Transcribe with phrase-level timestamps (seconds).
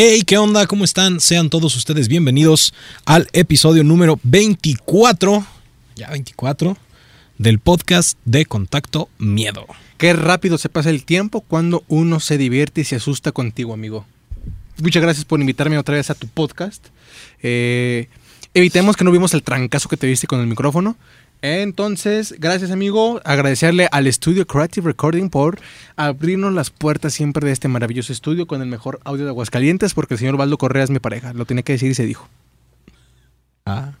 [0.00, 0.68] Hey, ¿qué onda?
[0.68, 1.18] ¿Cómo están?
[1.18, 2.72] Sean todos ustedes bienvenidos
[3.04, 5.44] al episodio número 24,
[5.96, 6.76] ya 24,
[7.36, 9.66] del podcast de Contacto Miedo.
[9.96, 14.06] Qué rápido se pasa el tiempo cuando uno se divierte y se asusta contigo, amigo.
[14.80, 16.86] Muchas gracias por invitarme otra vez a tu podcast.
[17.42, 18.08] Eh,
[18.54, 20.96] evitemos que no vimos el trancazo que te viste con el micrófono.
[21.40, 25.60] Entonces, gracias amigo, agradecerle al estudio Creative Recording por
[25.96, 30.14] abrirnos las puertas siempre de este maravilloso estudio con el mejor audio de Aguascalientes, porque
[30.14, 32.28] el señor Valdo Correa es mi pareja, lo tenía que decir y se dijo.
[33.66, 33.92] Ah,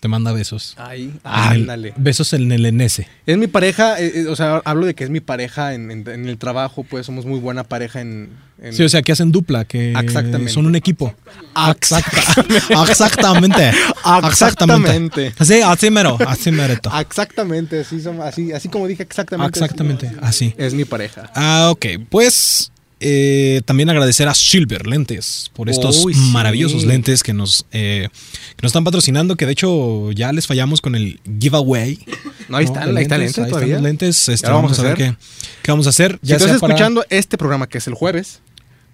[0.00, 0.74] te manda besos.
[0.78, 1.92] Ahí, el- ándale.
[1.96, 3.06] besos en el NS.
[3.26, 6.08] Es mi pareja, eh, eh, o sea, hablo de que es mi pareja en, en-
[6.08, 8.30] en el trabajo, pues somos muy buena pareja en...
[8.62, 10.48] en- Sí, o sea, que hacen dupla, que Exactamente.
[10.50, 11.14] son un equipo.
[11.54, 12.44] Exacta-
[12.88, 13.70] Exactamente.
[14.24, 15.34] Exactamente.
[15.44, 16.90] Sí, así mero, así merito.
[16.98, 19.58] Exactamente, así, así, así como dije, exactamente.
[19.58, 20.54] Exactamente, así.
[20.56, 21.30] Es mi pareja.
[21.34, 21.86] Ah, ok.
[22.08, 26.20] Pues eh, también agradecer a Silver Lentes por estos Uy, sí.
[26.32, 28.08] maravillosos lentes que nos, eh,
[28.56, 31.98] que nos están patrocinando, que de hecho ya les fallamos con el giveaway.
[32.48, 32.72] No, ahí ¿no?
[32.72, 34.28] están, De ahí están lentes, lentes ahí están los lentes.
[34.28, 35.16] este, Ya vamos, vamos a a ver
[35.62, 36.18] qué, vamos a hacer.
[36.22, 38.40] Si estás para- escuchando este programa que es el jueves,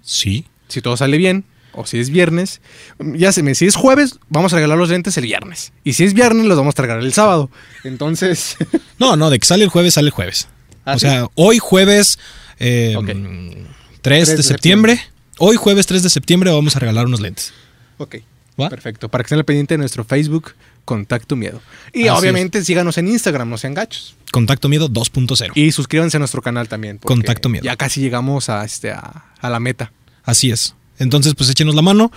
[0.02, 0.46] Sí.
[0.68, 2.60] si todo sale bien, o si es viernes,
[3.16, 5.72] ya se me, si es jueves, vamos a regalar los lentes el viernes.
[5.84, 7.50] Y si es viernes, los vamos a regalar el sábado.
[7.84, 8.56] Entonces,
[8.98, 10.48] No, no, de que sale el jueves, sale el jueves.
[10.86, 11.00] ¿Ah, o sí?
[11.00, 12.18] sea, hoy jueves
[12.58, 13.10] eh, Ok.
[14.10, 15.00] 3 de de septiembre.
[15.38, 17.52] Hoy jueves 3 de septiembre vamos a regalar unos lentes.
[17.98, 18.16] ok.
[18.58, 18.70] ¿Va?
[18.70, 19.10] Perfecto.
[19.10, 20.54] Para que estén al pendiente de nuestro Facebook,
[20.86, 21.60] Contacto Miedo.
[21.92, 24.16] Y Así obviamente síganos en Instagram, no sean gachos.
[24.32, 25.52] Contacto Miedo 2.0.
[25.54, 26.96] Y suscríbanse a nuestro canal también.
[26.96, 27.64] Contacto Miedo.
[27.64, 29.92] Ya casi llegamos a, este, a, a la meta.
[30.24, 30.74] Así es.
[30.98, 32.10] Entonces, pues échenos la mano.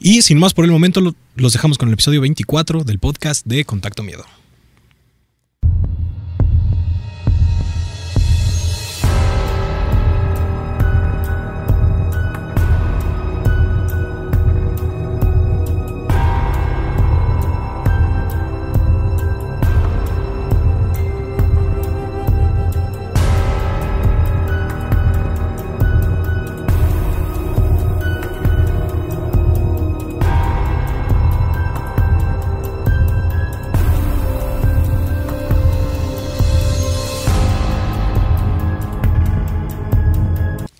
[0.00, 3.46] Y sin más por el momento, lo- los dejamos con el episodio 24 del podcast
[3.46, 4.24] de Contacto Miedo.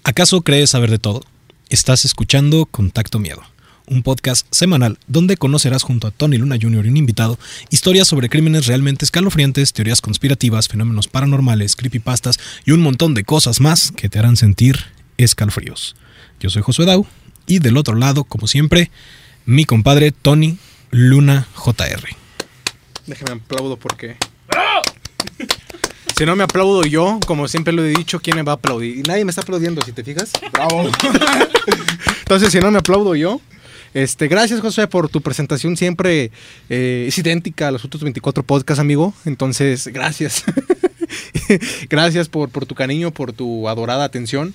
[0.06, 1.24] ¿Acaso crees saber de todo?
[1.68, 3.42] Estás escuchando Contacto Miedo,
[3.88, 6.86] un podcast semanal donde conocerás junto a Tony Luna Jr.
[6.86, 7.40] y un invitado
[7.70, 13.60] historias sobre crímenes realmente escalofriantes, teorías conspirativas, fenómenos paranormales, creepypastas y un montón de cosas
[13.60, 14.78] más que te harán sentir
[15.16, 15.96] escalofríos.
[16.38, 17.04] Yo soy Josué Dau
[17.48, 18.92] y del otro lado, como siempre,
[19.44, 20.56] mi compadre Tony
[20.92, 22.06] Luna JR.
[23.08, 24.18] Déjeme aplaudo porque.
[26.18, 28.96] Si no me aplaudo yo, como siempre lo he dicho, ¿quién me va a aplaudir?
[28.96, 30.32] Y nadie me está aplaudiendo, si te fijas.
[30.50, 30.90] Bravo.
[32.20, 33.38] Entonces, si no me aplaudo yo.
[33.92, 35.76] Este, gracias, José, por tu presentación.
[35.76, 36.30] Siempre
[36.70, 39.12] eh, es idéntica a los otros 24 podcasts, amigo.
[39.26, 40.44] Entonces, gracias.
[41.90, 44.54] gracias por, por tu cariño, por tu adorada atención.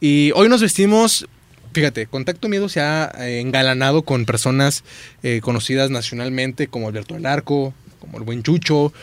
[0.00, 1.28] Y hoy nos vestimos
[1.72, 4.82] Fíjate, Contacto Miedo se ha eh, engalanado con personas
[5.22, 8.94] eh, conocidas nacionalmente como Alberto el Arco, como el Buen Chucho.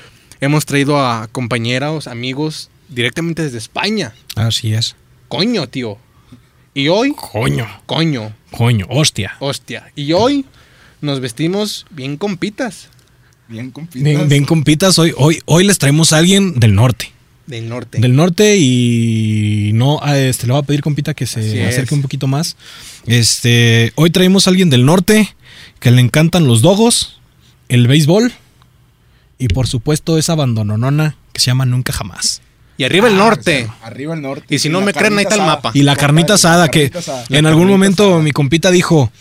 [0.44, 4.14] Hemos traído a compañeros, amigos directamente desde España.
[4.36, 4.98] Así es.
[5.30, 5.98] Coño, tío.
[6.74, 9.38] Y hoy, Coño, coño, coño, hostia.
[9.40, 9.90] hostia.
[9.96, 10.44] Y hoy
[11.00, 12.90] nos vestimos bien compitas
[13.48, 14.04] Bien compitas.
[14.04, 17.14] Bien, bien compitas, hoy, hoy, hoy les traemos a alguien del norte.
[17.48, 18.00] del norte.
[18.00, 21.70] Del norte y no, a este, le voy a pedir compita que se Así es.
[21.70, 22.58] acerque un poquito más.
[23.06, 25.34] Este, hoy traemos a alguien del norte
[25.80, 27.22] que le encantan los dogos,
[27.70, 28.34] el béisbol
[29.38, 32.42] y por supuesto esa abandononona que se llama Nunca Jamás.
[32.78, 33.64] Y arriba el Ah, norte.
[33.64, 34.56] o sea, arriba el norte.
[34.56, 35.72] Y si no me creen, ahí está el mapa.
[35.74, 37.38] Y la carnita asada que carnita asada.
[37.38, 38.22] en algún momento asada.
[38.24, 39.12] mi compita dijo,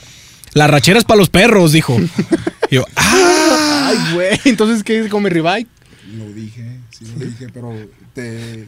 [0.55, 1.97] la rachera es para los perros, dijo.
[2.71, 4.41] Y yo, ah, Ay, güey.
[4.47, 5.67] Entonces, ¿qué come ribeye?
[6.17, 7.75] Lo dije, sí lo dije, pero
[8.15, 8.67] te,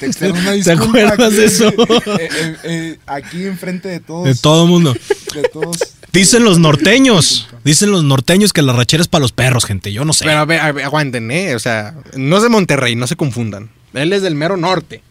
[0.00, 1.68] te una ¿Te acuerdas de eso?
[2.18, 4.24] eh, eh, eh, aquí enfrente de todos.
[4.24, 4.92] de todo mundo.
[5.34, 5.76] De todos.
[6.12, 10.04] Dicen los norteños, dicen los norteños que la rachera es para los perros, gente, yo
[10.04, 10.24] no sé.
[10.24, 11.54] Pero a ver, a ver, aguanten, ¿eh?
[11.54, 13.70] O sea, no es de Monterrey, no se confundan.
[13.94, 15.02] Él es del mero norte.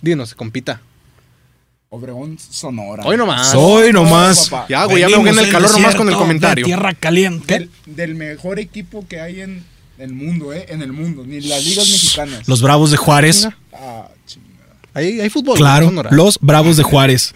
[0.00, 0.80] Dinos, compita.
[1.88, 3.04] Obregón, Sonora.
[3.04, 3.50] Hoy nomás.
[3.52, 4.48] Soy nomás.
[4.48, 4.66] papá.
[4.68, 6.64] Ya, güey, ya me en el calor nomás con el comentario.
[6.64, 7.54] de Tierra caliente.
[7.54, 9.64] Del, del mejor equipo que hay en
[9.98, 10.66] el mundo, ¿eh?
[10.70, 11.24] En el mundo.
[11.26, 12.48] Ni las ligas mexicanas.
[12.48, 13.48] Los Bravos de Juárez.
[13.72, 14.74] Ah, chingada.
[14.94, 15.56] Hay, hay fútbol.
[15.56, 16.10] Claro, en Sonora.
[16.12, 17.32] los Bravos de Juárez.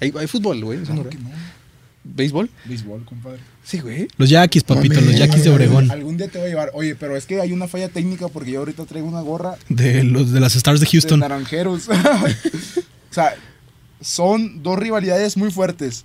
[0.00, 0.78] Hay, hay fútbol, güey.
[0.78, 1.16] en Claro Sonora.
[1.16, 1.30] que no.
[2.14, 2.50] ¿Béisbol?
[2.64, 3.40] Béisbol, compadre.
[3.62, 4.08] Sí, güey.
[4.16, 5.90] Los Yaquis, papito, los Yaquis de Obregón.
[5.90, 6.70] Algún día te voy a llevar.
[6.74, 10.04] Oye, pero es que hay una falla técnica porque yo ahorita traigo una gorra De
[10.04, 11.20] los de las Stars de de Houston.
[11.20, 11.88] naranjeros.
[11.88, 13.34] o sea,
[14.00, 16.04] son dos rivalidades muy fuertes.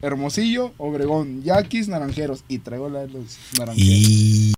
[0.00, 2.44] Hermosillo, Obregón, Yaquis, Naranjeros.
[2.48, 3.76] Y traigo la de los Naranjeros.
[3.76, 4.54] Y.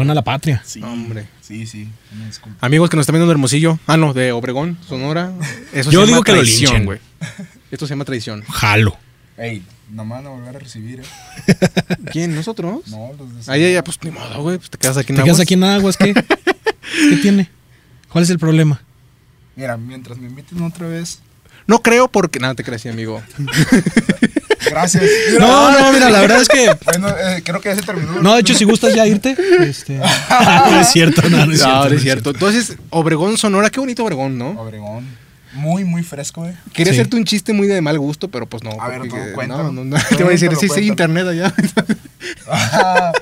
[0.00, 0.62] A la patria.
[0.64, 1.26] Sí, Hombre.
[1.42, 1.88] Sí, sí.
[2.60, 3.78] Amigos que nos están viendo de Hermosillo.
[3.86, 5.32] Ah, no, de Obregón, Sonora.
[5.72, 6.98] Eso Yo se digo llama que lo traición, güey.
[7.70, 8.42] Esto se llama traición.
[8.48, 8.96] Jalo.
[9.36, 11.54] Ey, no me van a volver a recibir, ¿eh?
[12.12, 12.34] ¿Quién?
[12.34, 12.86] ¿Nosotros?
[12.88, 14.56] No, los de Ahí, ahí, pues ni modo, güey.
[14.56, 15.40] Pues te quedas aquí en ¿Te quedas Aguas.
[15.46, 15.96] aquí en Aguas?
[15.98, 16.14] ¿Qué?
[17.10, 17.50] ¿Qué tiene?
[18.08, 18.80] ¿Cuál es el problema?
[19.56, 21.20] Mira, mientras me inviten otra vez.
[21.66, 22.38] No creo porque.
[22.38, 23.22] Nada, te creas, amigo.
[24.70, 25.02] Gracias.
[25.38, 26.76] No, no, mira, la verdad es que.
[26.84, 28.20] Bueno, eh, creo que ya se terminó.
[28.22, 29.36] No, de hecho, si gustas ya irte.
[29.60, 29.98] Este...
[30.70, 31.68] No es cierto, no, no es cierto.
[31.76, 32.30] No, no no es cierto.
[32.30, 33.70] Entonces, Obregón, Sonora.
[33.70, 34.50] Qué bonito Obregón, ¿no?
[34.50, 35.06] Obregón.
[35.54, 36.54] Muy, muy fresco, eh.
[36.72, 36.98] Quería Sí.
[37.00, 38.70] hacerte un chiste muy de mal gusto, pero pues no.
[38.80, 39.64] A ver, porque- tú, cuéntalo.
[39.64, 39.96] No, no, no.
[40.08, 41.52] Te voy a decir, Cuéntalo, sí, sí, internet allá.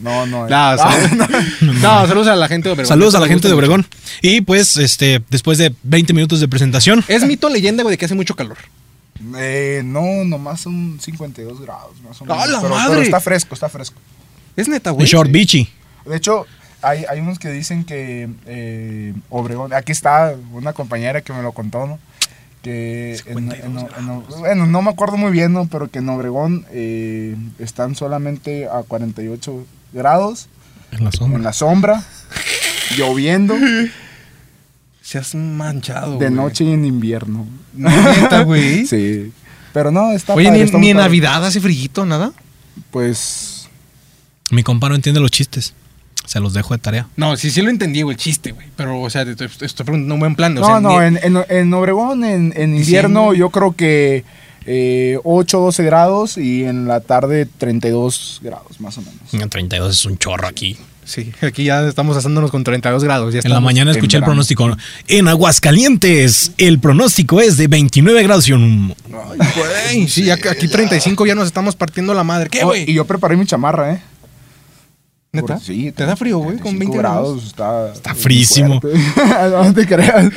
[0.00, 0.46] no, no.
[0.46, 0.50] eh.
[0.50, 1.28] No, saludos,
[1.60, 2.88] no, saludos a la gente de Obregón.
[2.88, 3.58] Saludos a la gente de mucho.
[3.66, 3.86] Obregón.
[4.22, 8.04] Y pues, este, después de 20 minutos de presentación, Es mito leyenda, güey, de que
[8.04, 8.58] hace mucho calor.
[9.36, 12.42] Eh, no, nomás son 52 grados, más o menos.
[12.42, 12.90] ¡A la pero, madre!
[12.90, 13.98] pero está fresco, está fresco.
[14.56, 15.06] Es neta, güey.
[15.06, 15.68] Short Beachy.
[16.06, 16.46] De hecho,
[16.82, 21.52] hay, hay unos que dicen que eh, Obregón, aquí está una compañera que me lo
[21.52, 21.98] contó, ¿no?
[22.62, 25.66] Que en, 52 en- en- bueno, no me acuerdo muy bien, ¿no?
[25.66, 30.48] Pero que en Obregón eh, están solamente a 48 grados
[30.92, 31.38] En la sombra.
[31.38, 32.04] en la sombra,
[32.96, 33.54] lloviendo,
[35.04, 37.46] Se has manchado, de noche y en invierno.
[37.74, 38.86] No, neta, güey.
[38.86, 39.32] Sí.
[39.74, 41.08] Pero no, está Oye, padre, ni, está ni en padre.
[41.08, 42.32] Navidad hace frillito, nada.
[42.90, 43.68] Pues
[44.50, 45.74] Mi compa no entiende los chistes.
[46.26, 47.06] Se los dejo de tarea.
[47.16, 48.66] No, sí, sí lo entendí, güey, el chiste, güey.
[48.76, 50.56] Pero, o sea, te, te- te estoy preguntando un buen plan.
[50.56, 54.24] o No, sea, no, ni- en, en, en Obregón, en, en invierno, yo creo que
[54.64, 59.34] eh, 8, 12 grados y en la tarde 32 grados, más o menos.
[59.34, 60.78] En 32 es un chorro aquí.
[61.04, 63.34] Sí, aquí ya estamos asándonos con 32 grados.
[63.34, 64.32] Ya En la mañana escuché el verano.
[64.32, 64.76] pronóstico.
[65.06, 68.94] En Aguascalientes, el pronóstico es de 29 grados y un...
[69.08, 72.48] Güey, sí, aquí 35 ya nos estamos partiendo la madre.
[72.50, 72.90] ¿Qué, Oh, güey?
[72.90, 74.02] y yo preparé mi chamarra, ¿eh?
[75.34, 75.58] ¿Neta?
[75.58, 76.58] Sí, ¿Te da frío, güey?
[76.58, 77.44] Con 20 grados.
[77.46, 78.80] Está, Está frísimo.
[79.50, 80.32] no te creas.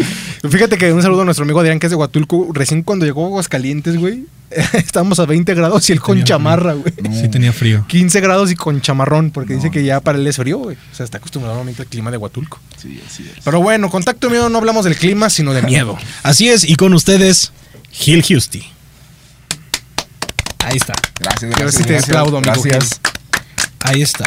[0.49, 2.47] Fíjate que un saludo a nuestro amigo Adrián, que es de Huatulco.
[2.51, 4.25] Recién cuando llegó a Aguascalientes, güey,
[4.73, 6.93] estábamos a 20 grados y él con Tenía chamarra, güey.
[7.13, 7.85] Sí tenía frío.
[7.87, 9.59] 15 grados y con chamarrón, porque No.
[9.59, 10.77] dice que ya para él es frío, güey.
[10.91, 12.59] O sea, está acostumbrado normalmente al clima de Huatulco.
[12.81, 13.43] Sí, así es.
[13.43, 15.97] Pero bueno, contacto miedo no hablamos del clima, sino de miedo.
[16.23, 17.51] Así es, y con ustedes,
[17.91, 18.63] Gil Husty.
[20.59, 21.75] Ahí está, Gracias, Yo gracias.
[21.75, 22.99] sí te gracias, aplaudo, amigo Gracias.
[23.79, 24.25] ahí está.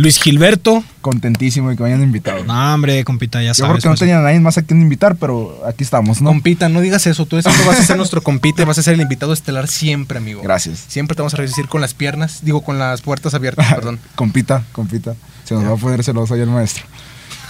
[0.00, 0.82] Luis Gilberto.
[1.02, 2.42] Contentísimo de que me hayan invitado.
[2.44, 3.72] No, hombre, compita, ya yo sabes.
[3.72, 6.30] creo que no pues, tenía a nadie más a quien invitar, pero aquí estamos, ¿no?
[6.30, 7.26] Compita, no digas eso.
[7.26, 10.40] Tú siempre vas a ser nuestro compite, vas a ser el invitado estelar siempre, amigo.
[10.42, 10.86] Gracias.
[10.88, 14.00] Siempre te vamos a recibir con las piernas, digo, con las puertas abiertas, perdón.
[14.14, 15.16] Compita, compita.
[15.44, 16.84] Se nos va a poner celoso ahí el maestro.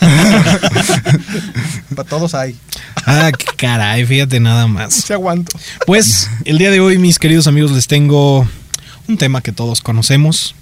[1.94, 2.56] Para todos hay.
[3.06, 4.94] Ah, qué caray, fíjate nada más.
[4.94, 5.56] Se aguanto.
[5.87, 8.44] Pues el día de hoy, mis queridos amigos, les tengo
[9.06, 10.56] un tema que todos conocemos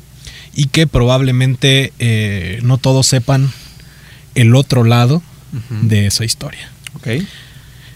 [0.59, 3.53] y que probablemente eh, no todos sepan
[4.35, 5.23] el otro lado
[5.83, 6.69] de esa historia.
[6.95, 7.23] Ok.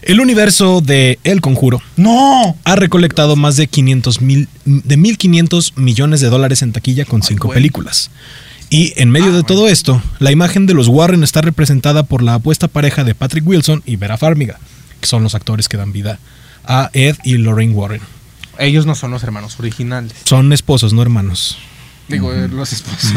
[0.01, 2.57] El universo de El Conjuro ¡No!
[2.63, 7.49] ha recolectado más de 500 mil, de 1.500 millones de dólares en taquilla con cinco
[7.49, 7.57] güey.
[7.57, 8.11] películas.
[8.69, 12.35] Y en medio de todo esto, la imagen de los Warren está representada por la
[12.35, 14.57] apuesta pareja de Patrick Wilson y Vera Farmiga,
[15.01, 16.17] que son los actores que dan vida
[16.63, 18.01] a Ed y Lorraine Warren.
[18.57, 20.13] Ellos no son los hermanos originales.
[20.23, 21.57] Son esposos, no hermanos.
[22.07, 23.13] Digo, eh, los esposos.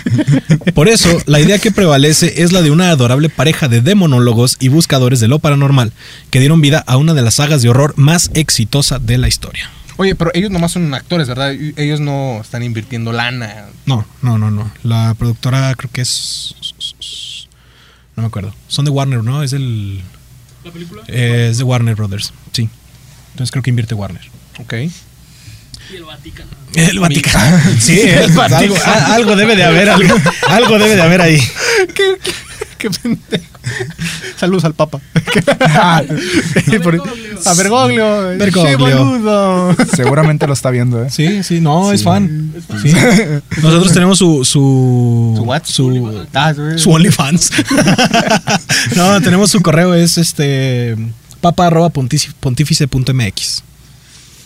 [0.74, 4.68] Por eso, la idea que prevalece es la de una adorable pareja de demonólogos y
[4.68, 5.92] buscadores de lo paranormal
[6.30, 9.68] que dieron vida a una de las sagas de horror más exitosa de la historia.
[9.96, 11.52] Oye, pero ellos nomás son actores, ¿verdad?
[11.52, 13.66] Ellos no están invirtiendo lana.
[13.86, 14.70] No, no, no, no.
[14.84, 16.54] La productora creo que es.
[18.16, 18.54] No me acuerdo.
[18.68, 19.42] Son de Warner, ¿no?
[19.42, 20.00] Es del.
[20.64, 21.02] ¿La película?
[21.08, 22.68] eh, es de Warner Brothers, sí.
[23.32, 24.22] Entonces creo que invierte Warner.
[24.60, 24.74] Ok.
[25.92, 26.50] Y el Vaticano.
[26.74, 27.58] El Vaticano.
[27.78, 28.56] Sí, el Vaticano.
[28.56, 30.14] Algo, a- algo debe de haber, algo,
[30.48, 31.38] algo debe de haber ahí.
[31.94, 32.32] ¿Qué, qué,
[32.78, 33.44] qué pendejo.
[34.36, 34.98] Saludos al Papa.
[36.66, 37.04] Bergoglio.
[37.44, 38.28] A Bergoglio.
[38.38, 39.76] Bergoglio.
[39.94, 41.10] Seguramente lo está viendo, ¿eh?
[41.10, 42.52] Sí, sí, no, es fan.
[42.82, 42.92] Sí.
[43.62, 44.44] Nosotros tenemos su.
[44.44, 45.62] Su, ¿Su what?
[45.64, 47.50] Su, Ah, su OnlyFans.
[48.96, 50.96] no, tenemos su correo, es este.
[51.40, 53.62] papa arroba pontici- pontífice.mx.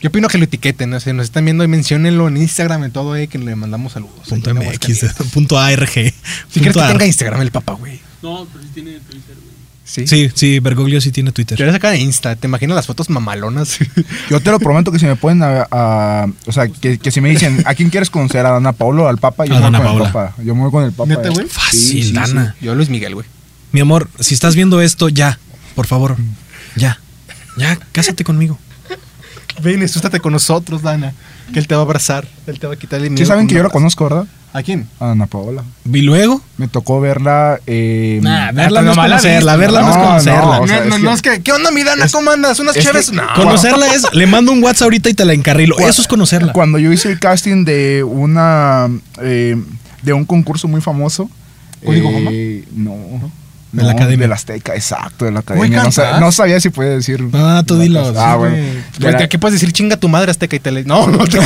[0.06, 1.00] Yo opino que lo etiqueten, ¿no?
[1.00, 4.28] Si nos están viendo y menciónenlo en Instagram y todo, eh, que le mandamos saludos.
[4.28, 5.12] Punto MX, Aguascalientes.
[5.32, 5.88] punto ARG.
[5.90, 6.12] Si
[6.60, 6.92] quieres punto que AR.
[6.92, 8.00] tenga Instagram el Papa, güey.
[8.22, 9.56] No, pero sí tiene Twitter, güey.
[9.84, 10.06] Sí.
[10.06, 11.56] Sí, sí, Bergoglio sí tiene Twitter.
[11.56, 13.78] Quieres sacar de Insta, ¿te imaginas las fotos mamalonas?
[14.30, 17.20] Yo te lo prometo que si me pueden, a, a- o sea, que, que si
[17.20, 18.46] me dicen, ¿a quién quieres conocer?
[18.46, 19.44] ¿A Dana Paulo o al Papa?
[19.44, 20.12] Yo A me voy Dana con el Paula.
[20.12, 20.42] Papa.
[20.44, 21.08] Yo me voy con el Papa.
[21.08, 21.32] ¿Neta, eh.
[21.32, 21.48] güey?
[21.48, 22.54] Fácil, Sí, sí, Dana.
[22.60, 23.26] Yo Luis Miguel, güey.
[23.72, 25.40] Mi amor, si estás viendo esto, ya.
[25.74, 26.16] por favor.
[26.76, 27.00] Ya.
[27.56, 28.56] Ya, cásate conmigo.
[29.62, 31.12] Ven, asústate con nosotros, Dana.
[31.52, 32.26] Que él te va a abrazar.
[32.46, 33.18] Él te va a quitar el miedo.
[33.18, 34.26] Sí saben que yo la conozco, ¿verdad?
[34.52, 34.88] ¿A quién?
[35.00, 35.64] A Ana Paola.
[35.84, 36.40] ¿Y luego?
[36.56, 37.60] Me tocó verla.
[37.66, 40.40] Eh, Nah, verla no es conocerla, verla no, es no, conocerla.
[40.40, 42.06] no, o No, sea, no, es no, que- es que, ¿qué onda, mi Dana?
[42.06, 42.58] es- ¿Cómo andas?
[42.60, 43.12] ¿Unas es que- chéves?
[43.12, 43.22] No.
[43.34, 45.78] Conocerla es, le mando un WhatsApp ahorita y te la encarrilo.
[45.78, 46.52] Eso es conocerla.
[46.54, 48.88] Cuando yo hice el casting de una.
[49.22, 49.56] eh,
[50.02, 51.28] de un concurso muy famoso.
[51.84, 52.94] ¿Código eh, No.
[53.72, 54.24] De la academia.
[54.24, 55.82] De la Azteca, exacto, de la academia.
[56.20, 57.28] No, sabía si puede decir.
[57.34, 58.56] Ah, tú dilo, sí, Ah, bueno.
[59.00, 60.84] Era- aquí puedes decir chinga tu madre azteca y te le...
[60.84, 61.38] No, no te...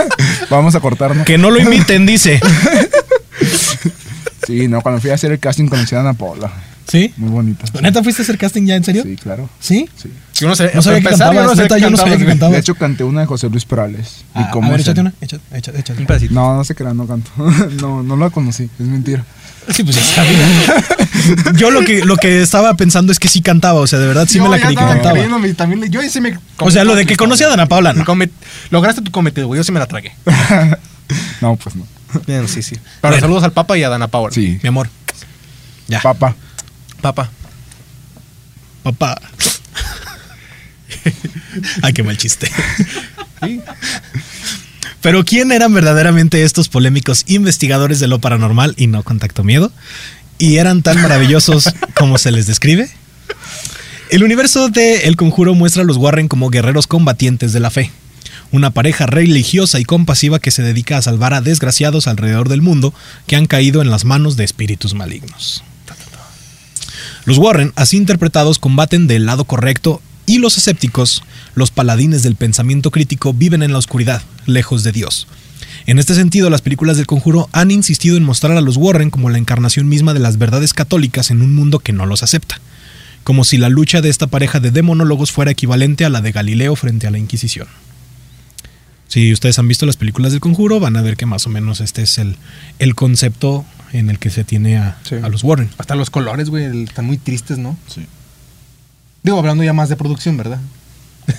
[0.50, 1.24] Vamos a cortarnos.
[1.24, 2.40] Que no lo imiten, dice.
[4.46, 6.50] Sí, no, cuando fui a hacer el casting conocí a Ana Paola.
[6.88, 7.12] ¿Sí?
[7.18, 7.64] Muy bonita.
[7.82, 9.02] ¿Neta fuiste a hacer casting ya, en serio?
[9.04, 9.48] Sí, claro.
[9.60, 9.88] ¿Sí?
[9.94, 10.10] Sí.
[10.34, 10.70] Yo no sé.
[10.74, 12.28] No sabía que empezar, cantabas, sé neta, yo no sabía que güey.
[12.28, 12.52] cantabas.
[12.54, 14.24] De hecho, canté una de José Luis Perales.
[14.34, 15.12] Ah, y cómo a ver, es échate una.
[15.20, 16.00] Échate, échate, échate.
[16.00, 16.34] Un pedacito.
[16.34, 17.30] No, no se crean, no canto.
[17.80, 19.24] no, no la conocí, es mentira.
[19.70, 20.40] Sí, pues está bien.
[21.56, 24.26] Yo lo que, lo que estaba pensando es que sí cantaba, o sea, de verdad
[24.26, 25.14] sí me la creí que cantaba.
[25.56, 26.38] también yo sí me...
[26.58, 28.04] O sea, lo de que conocía a Dana Paula, no.
[28.06, 28.30] Comet-
[28.70, 29.58] Lograste tu cometido, güey.
[29.58, 30.12] Yo sí me la tragué.
[31.40, 31.86] No, pues no.
[32.26, 32.76] Bien, sí, sí.
[33.00, 33.20] Pero Bueno.
[33.20, 34.32] saludos al Papa y a Dana Paola.
[34.34, 34.58] Sí.
[34.62, 34.90] Mi amor.
[35.86, 36.00] Ya.
[36.02, 36.34] Papa.
[37.00, 37.30] Papa.
[38.82, 39.20] Papá.
[41.82, 42.50] Ay, qué mal chiste.
[43.42, 43.60] Sí.
[45.00, 49.72] Pero ¿quién eran verdaderamente estos polémicos investigadores de lo paranormal y no contacto miedo?
[50.38, 52.90] ¿Y eran tan maravillosos como se les describe?
[54.10, 57.92] El universo de El Conjuro muestra a los Warren como guerreros combatientes de la fe.
[58.50, 62.94] Una pareja religiosa y compasiva que se dedica a salvar a desgraciados alrededor del mundo
[63.26, 65.62] que han caído en las manos de espíritus malignos.
[67.28, 71.22] Los Warren, así interpretados, combaten del lado correcto y los escépticos,
[71.54, 75.26] los paladines del pensamiento crítico, viven en la oscuridad, lejos de Dios.
[75.84, 79.28] En este sentido, las películas del conjuro han insistido en mostrar a los Warren como
[79.28, 82.62] la encarnación misma de las verdades católicas en un mundo que no los acepta,
[83.24, 86.76] como si la lucha de esta pareja de demonólogos fuera equivalente a la de Galileo
[86.76, 87.68] frente a la Inquisición.
[89.08, 91.82] Si ustedes han visto las películas del conjuro, van a ver que más o menos
[91.82, 92.36] este es el,
[92.78, 95.16] el concepto en el que se tiene a, Sí.
[95.22, 95.70] a los Warren.
[95.78, 97.76] Hasta los colores, güey, están muy tristes, ¿no?
[97.92, 98.06] Sí.
[99.22, 100.58] Digo, hablando ya más de producción, ¿verdad?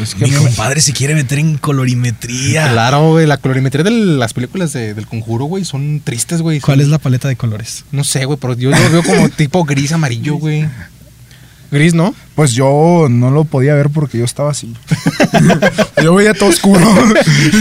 [0.00, 2.70] Es que Mi me- compadre se quiere meter en colorimetría.
[2.70, 6.60] Claro, güey, la colorimetría de las películas de- del conjuro, güey, son tristes, güey.
[6.60, 7.84] ¿Cuál Son- es la paleta de colores?
[7.92, 10.68] No sé, güey, pero yo lo veo como tipo gris, amarillo, güey.
[11.70, 12.14] Gris, ¿no?
[12.34, 14.74] Pues yo no lo podía ver porque yo estaba así.
[16.02, 16.86] yo veía todo oscuro.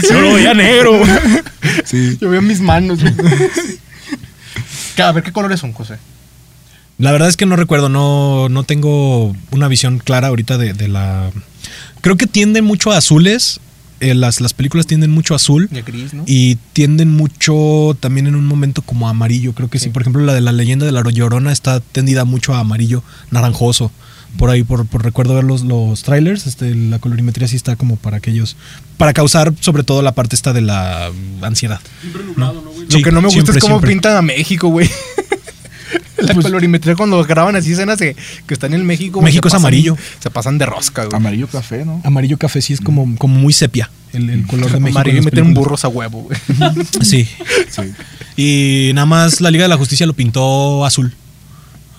[0.09, 0.91] Yo lo veía negro.
[1.85, 2.17] sí.
[2.19, 3.13] Yo veo mis manos, güey.
[5.03, 5.97] A ver, ¿qué colores son, José?
[6.97, 10.87] La verdad es que no recuerdo, no, no tengo una visión clara ahorita de, de
[10.87, 11.29] la...
[12.01, 13.59] Creo que tienden mucho a azules,
[13.99, 16.23] eh, las, las películas tienden mucho a azul Ya gris, ¿no?
[16.25, 19.53] y tienden mucho también en un momento como a amarillo.
[19.53, 19.89] Creo que sí, Sí.
[19.91, 23.91] por ejemplo la de la leyenda de la Llorona está tendida mucho a amarillo naranjoso.
[24.37, 27.95] Por ahí, por, por recuerdo ver los, los trailers, este, la colorimetría sí está como
[27.95, 28.57] para aquellos,
[28.97, 31.09] para causar sobre todo la parte esta de la
[31.41, 31.79] ansiedad.
[32.01, 32.71] Siempre nublado, ¿no?
[32.89, 33.91] Sí, Lo que no me gusta siempre, es cómo siempre.
[33.91, 34.89] pintan a México, güey.
[36.17, 38.15] La Pues- colorimetría cuando graban así escenas de,
[38.47, 39.19] que están en México.
[39.19, 39.97] güey, México se es pasan- amarillo.
[40.19, 41.15] Se pasan de rosca, güey.
[41.15, 42.01] Amarillo café, ¿no?
[42.03, 44.99] Amarillo café sí es como, como muy sepia, el, el color de México.
[44.99, 46.37] Amarillo y meten burros a huevo, güey.
[47.01, 47.27] Sí.
[47.69, 47.93] Sí.
[48.37, 51.13] Y nada más la Liga de la Justicia lo pintó azul.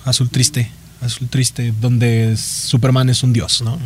[0.05, 0.71] Azul triste.
[1.01, 3.79] Azul triste, donde Superman es un dios, ¿no?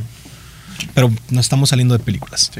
[0.94, 2.50] Pero no estamos saliendo de películas.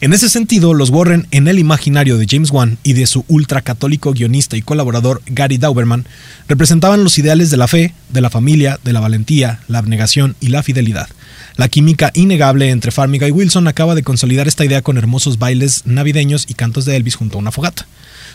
[0.00, 4.12] En ese sentido, los Warren, en el imaginario de James Wan y de su ultracatólico
[4.12, 6.06] guionista y colaborador Gary Dauberman,
[6.46, 10.48] representaban los ideales de la fe, de la familia, de la valentía, la abnegación y
[10.48, 11.08] la fidelidad.
[11.56, 15.86] La química innegable entre Farmiga y Wilson acaba de consolidar esta idea con hermosos bailes
[15.86, 17.86] navideños y cantos de Elvis junto a una fogata.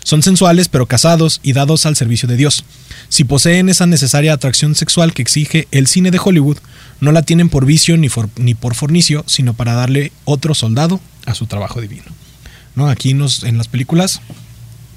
[0.09, 2.63] Son sensuales pero casados y dados al servicio de Dios.
[3.09, 6.57] Si poseen esa necesaria atracción sexual que exige el cine de Hollywood,
[6.99, 10.99] no la tienen por vicio ni, for- ni por fornicio, sino para darle otro soldado
[11.27, 12.05] a su trabajo divino.
[12.75, 12.89] ¿No?
[12.89, 14.21] Aquí nos, en las películas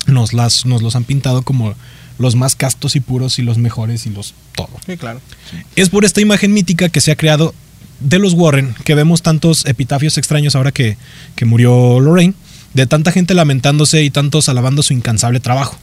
[0.06, 1.74] nos, las, nos los han pintado como
[2.18, 4.70] los más castos y puros y los mejores y los todo.
[4.86, 5.20] Sí, claro.
[5.76, 7.54] Es por esta imagen mítica que se ha creado
[8.00, 10.96] de los Warren que vemos tantos epitafios extraños ahora que,
[11.36, 12.32] que murió Lorraine,
[12.74, 15.78] de tanta gente lamentándose y tantos alabando su incansable trabajo.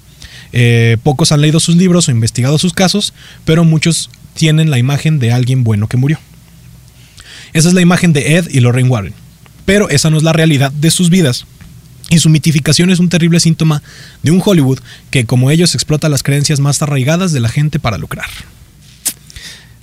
[0.52, 3.14] Eh, pocos han leído sus libros o investigado sus casos,
[3.46, 6.20] pero muchos tienen la imagen de alguien bueno que murió.
[7.54, 9.14] Esa es la imagen de Ed y Lorraine Warren,
[9.66, 11.46] pero esa no es la realidad de sus vidas.
[12.12, 13.84] Y su mitificación es un terrible síntoma
[14.24, 14.80] de un Hollywood
[15.12, 18.30] que, como ellos, explota las creencias más arraigadas de la gente para lucrar.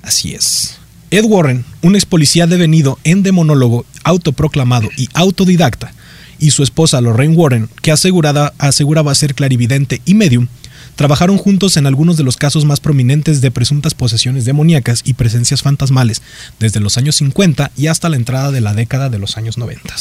[0.03, 0.79] Así es.
[1.11, 5.93] Ed Warren, un ex policía devenido en demonólogo, autoproclamado y autodidacta,
[6.39, 10.49] y su esposa Lorraine Warren, que asegurada, aseguraba ser clarividente y medium,
[10.97, 15.63] trabajaron juntos en algunos de los casos más prominentes de presuntas posesiones demoníacas y presencias
[15.63, 16.23] fantasmales
[16.59, 19.95] desde los años 50 y hasta la entrada de la década de los años 90.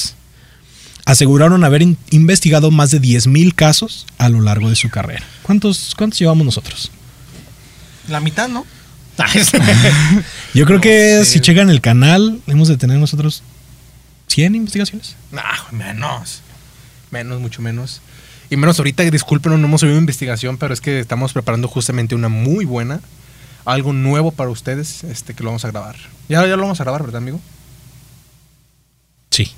[1.06, 5.24] Aseguraron haber in- investigado más de 10.000 casos a lo largo de su carrera.
[5.44, 6.92] ¿Cuántos, cuántos llevamos nosotros?
[8.10, 8.66] La mitad, ¿no?
[10.54, 11.26] Yo creo No que sé.
[11.26, 13.44] si checan el canal, hemos de tener nosotros
[14.28, 15.16] 100 investigaciones.
[15.32, 15.42] Nah,
[15.72, 16.42] menos.
[17.12, 18.02] Menos, mucho menos.
[18.50, 22.30] Y menos ahorita, disculpen, no hemos subido investigación, pero es que estamos preparando justamente una
[22.30, 23.00] muy buena.
[23.66, 25.96] Algo nuevo para ustedes, este, que lo vamos a grabar.
[26.30, 27.40] Ya, ya lo vamos a grabar, ¿verdad, amigo?
[29.32, 29.52] Sí.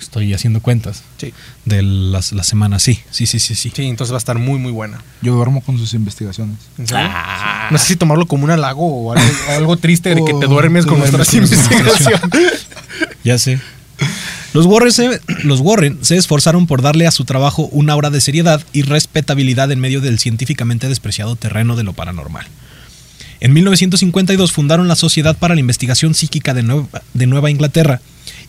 [0.00, 1.32] Estoy haciendo cuentas Sí.
[1.64, 2.78] de las, la semana.
[2.78, 3.72] Sí, sí, sí, sí, sí.
[3.74, 5.00] Sí, entonces va a estar muy, muy buena.
[5.22, 6.56] Yo duermo con sus investigaciones.
[6.78, 7.06] ¿En serio?
[7.10, 7.68] Ah.
[7.72, 10.48] No sé si tomarlo como un halago o algo, algo triste de que te Oh,
[10.48, 12.66] duermes te con duermes nuestras con investigaciones.
[13.24, 13.60] Ya sé.
[14.58, 18.20] Los Warren, se, los Warren se esforzaron por darle a su trabajo una aura de
[18.20, 22.44] seriedad y respetabilidad en medio del científicamente despreciado terreno de lo paranormal.
[23.38, 28.00] En 1952 fundaron la Sociedad para la Investigación Psíquica de Nueva, de Nueva Inglaterra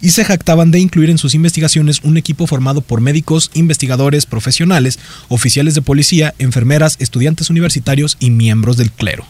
[0.02, 4.98] y se jactaban de incluir en sus investigaciones un equipo formado por médicos, investigadores, profesionales,
[5.28, 9.28] oficiales de policía, enfermeras, estudiantes universitarios y miembros del clero.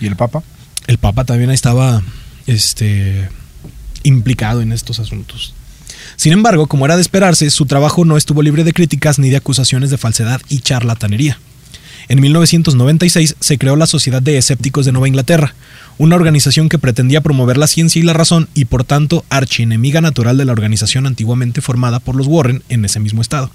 [0.00, 0.42] ¿Y el Papa?
[0.86, 2.02] El Papa también estaba
[2.46, 3.28] este,
[4.02, 5.52] implicado en estos asuntos.
[6.14, 9.36] Sin embargo, como era de esperarse, su trabajo no estuvo libre de críticas ni de
[9.36, 11.38] acusaciones de falsedad y charlatanería.
[12.08, 15.54] En 1996 se creó la Sociedad de Escépticos de Nueva Inglaterra,
[15.98, 20.36] una organización que pretendía promover la ciencia y la razón y por tanto archienemiga natural
[20.36, 23.50] de la organización antiguamente formada por los Warren en ese mismo estado.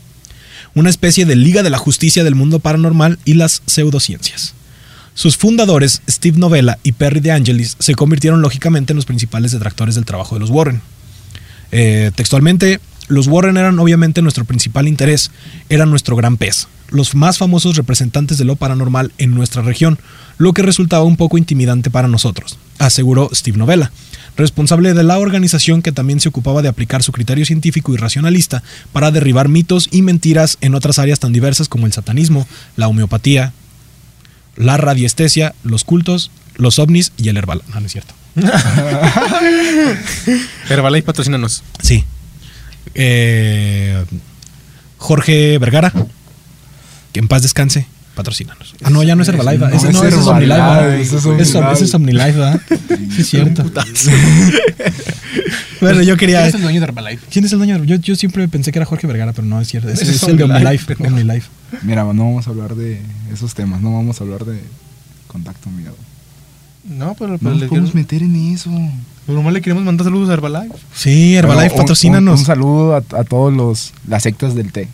[0.76, 4.54] Una especie de Liga de la Justicia del mundo paranormal y las pseudociencias.
[5.14, 9.96] Sus fundadores, Steve Novella y Perry De Angelis, se convirtieron lógicamente en los principales detractores
[9.96, 10.82] del trabajo de los Warren.
[11.72, 15.32] Eh, textualmente, los Warren eran obviamente nuestro principal interés,
[15.70, 20.00] eran nuestro gran pez, los más famosos representantes de lo paranormal en nuestra región,
[20.38, 23.92] lo que resultaba un poco intimidante para nosotros, aseguró Steve Novella,
[24.38, 28.64] responsable de la organización que también se ocupaba de aplicar su criterio científico y racionalista
[28.94, 33.54] para derribar mitos y mentiras en otras áreas tan diversas como el satanismo, la homeopatía,
[34.56, 37.62] la radiestesia, los cultos, los ovnis y el herbal.
[37.74, 38.14] No, no es cierto.
[40.70, 41.64] Herbalife, patrocínanos.
[41.82, 42.06] Sí.
[42.94, 44.06] Eh,
[44.98, 45.92] Jorge Vergara,
[47.12, 48.76] que en paz descanse, patrocínanos.
[48.84, 49.58] Ah, no, ya no es Herbalife.
[49.58, 51.02] No, ese no, es Omnilife.
[51.02, 52.32] Ese es Omnilife.
[52.34, 52.62] ¿verdad?
[52.70, 53.64] Sí, es cierto.
[55.82, 56.40] bueno, yo quería.
[56.40, 57.26] ¿Quién es el dueño de Herbalife?
[57.32, 57.84] ¿Quién es el dueño?
[57.84, 59.90] Yo, yo siempre pensé que era Jorge Vergara, pero no es cierto.
[59.90, 60.96] Ese Ese es, es el de Omnilife.
[61.00, 61.50] Omnilife.
[61.84, 63.02] Mira, no vamos a hablar de
[63.34, 64.62] esos temas, no vamos a hablar de
[65.28, 65.96] contacto miedo.
[66.84, 68.70] No, pero, No pero nos le podemos queremos, meter en eso.
[69.26, 70.76] pero nomás le queremos mandar saludos a Herbalife.
[70.96, 72.34] Sí, Herbalife, Bueno, un- patrocínanos.
[72.34, 74.88] Un, un saludo a, a todos los las sectas del té.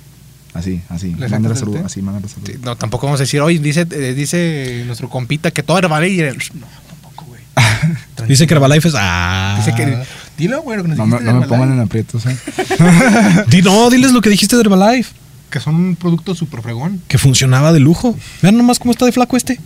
[0.54, 1.12] Así, así.
[1.12, 1.86] ¿Las Mándale sectas del saludo, té?
[1.86, 2.48] así, mándale saludo.
[2.52, 6.14] Sí, No, tampoco vamos a decir, oye, dice, eh, dice nuestro compita que todo Herbalife.
[6.16, 7.42] y el- No, tampoco, güey.
[8.28, 8.96] Dice que Herbalife es.
[8.98, 9.56] Ah.
[9.58, 9.98] Dice que.
[10.38, 12.38] Dilo, güey, lo que nos No, me, dijiste no me pongan en aprietos, ¿eh?
[13.50, 15.14] Di- no, diles lo que dijiste de Herbalife.
[15.50, 17.02] Que son un producto súper fregón.
[17.08, 18.16] Que funcionaba de lujo.
[18.42, 19.60] Vean nomás cómo está de flaco este.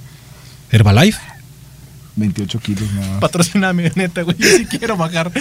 [0.72, 1.20] Herbalife.
[2.16, 3.22] 28 kilos nada más.
[3.22, 4.38] Patrocíname, neta, güey.
[4.38, 5.32] Yo sí quiero bajar.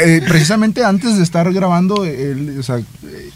[0.00, 3.30] Eh, precisamente antes de estar grabando, él, o sea, eh,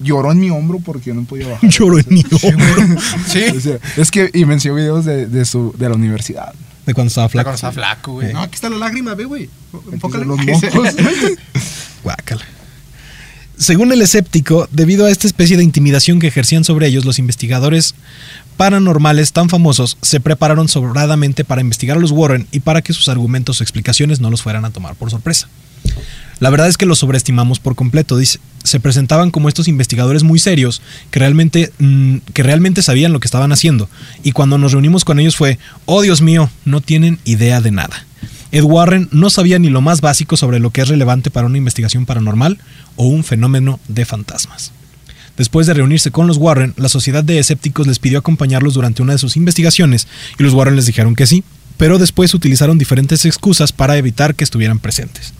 [0.00, 1.70] lloró en mi hombro porque no podía bajar.
[1.70, 3.00] Lloro en mi hombro.
[3.26, 3.44] Sí.
[3.56, 6.52] O sea, es que, y me enseñó videos de, de, su, de la universidad.
[6.86, 7.50] De cuando estaba flaco.
[7.50, 8.32] Cuando está flaco, güey.
[8.32, 9.50] No, aquí está la lágrima, ve, güey.
[9.92, 10.24] Enfócale.
[10.24, 10.70] Los mocos.
[12.02, 12.44] Guácala.
[13.58, 17.94] Según el escéptico, debido a esta especie de intimidación que ejercían sobre ellos, los investigadores
[18.58, 23.08] paranormales tan famosos se prepararon sobradamente para investigar a los Warren y para que sus
[23.08, 25.48] argumentos o explicaciones no los fueran a tomar por sorpresa.
[26.40, 28.40] La verdad es que los sobreestimamos por completo, dice.
[28.64, 33.28] Se presentaban como estos investigadores muy serios que realmente, mm, que realmente sabían lo que
[33.28, 33.88] estaban haciendo.
[34.24, 38.06] Y cuando nos reunimos con ellos fue, oh Dios mío, no tienen idea de nada.
[38.50, 41.58] Ed Warren no sabía ni lo más básico sobre lo que es relevante para una
[41.58, 42.58] investigación paranormal
[42.96, 44.72] o un fenómeno de fantasmas.
[45.38, 49.12] Después de reunirse con los Warren, la Sociedad de Escépticos les pidió acompañarlos durante una
[49.12, 51.44] de sus investigaciones y los Warren les dijeron que sí,
[51.76, 55.32] pero después utilizaron diferentes excusas para evitar que estuvieran presentes.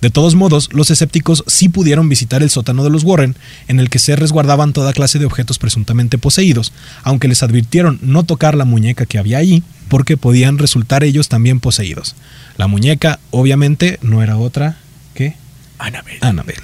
[0.00, 3.36] De todos modos, los escépticos sí pudieron visitar el sótano de los Warren,
[3.68, 8.24] en el que se resguardaban toda clase de objetos presuntamente poseídos, aunque les advirtieron no
[8.24, 12.14] tocar la muñeca que había allí, porque podían resultar ellos también poseídos.
[12.56, 14.76] La muñeca, obviamente, no era otra
[15.14, 15.34] que
[15.78, 16.18] Anabel.
[16.20, 16.62] Annabelle.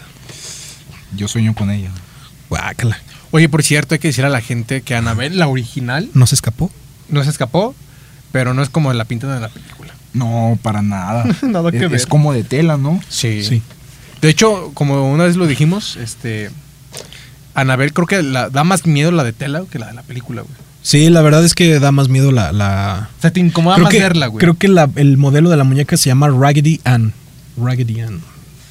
[1.16, 1.90] Yo sueño con ella.
[2.48, 2.98] Guácala.
[3.30, 6.34] Oye, por cierto, hay que decir a la gente que Anabel, la original, ¿No se
[6.34, 6.70] escapó?
[7.08, 7.74] no se escapó,
[8.32, 9.92] pero no es como la pintan en la película.
[10.14, 11.24] No, para nada.
[11.42, 11.94] Nada que es, ver.
[11.94, 13.00] es como de tela, ¿no?
[13.08, 13.44] Sí.
[13.44, 13.62] Sí.
[14.22, 16.50] De hecho, como una vez lo dijimos, este.
[17.54, 20.42] Anabel creo que la, da más miedo la de tela que la de la película,
[20.42, 20.54] güey.
[20.82, 22.52] Sí, la verdad es que da más miedo la...
[22.52, 23.10] la...
[23.18, 24.40] O sea, te incomoda creo más que, verla, güey.
[24.40, 27.12] creo que la- el modelo de la muñeca se llama Raggedy Ann.
[27.60, 28.20] Raggedy Ann.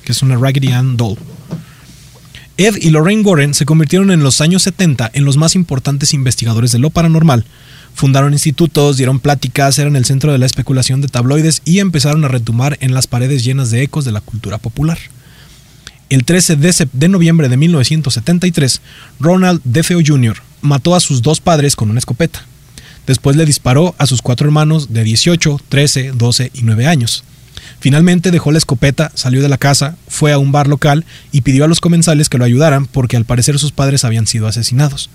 [0.04, 1.18] Que es una Raggedy Ann doll.
[2.60, 6.72] Ed y Lorraine Warren se convirtieron en los años 70 en los más importantes investigadores
[6.72, 7.46] de lo paranormal.
[7.94, 12.30] Fundaron institutos, dieron pláticas, eran el centro de la especulación de tabloides y empezaron a
[12.30, 14.98] retumbar en las paredes llenas de ecos de la cultura popular.
[16.10, 18.82] El 13 de, noviembre de 1973,
[19.20, 20.38] Ronald DeFeo Jr.
[20.62, 22.44] mató a sus dos padres con una escopeta.
[23.06, 27.24] Después le disparó a sus cuatro hermanos de 18, 13, 12 y 9 años.
[27.80, 31.66] Finalmente dejó la escopeta, salió de la casa, fue a un bar local y pidió
[31.66, 35.10] a los comensales que lo ayudaran porque al parecer sus padres habían sido asesinados.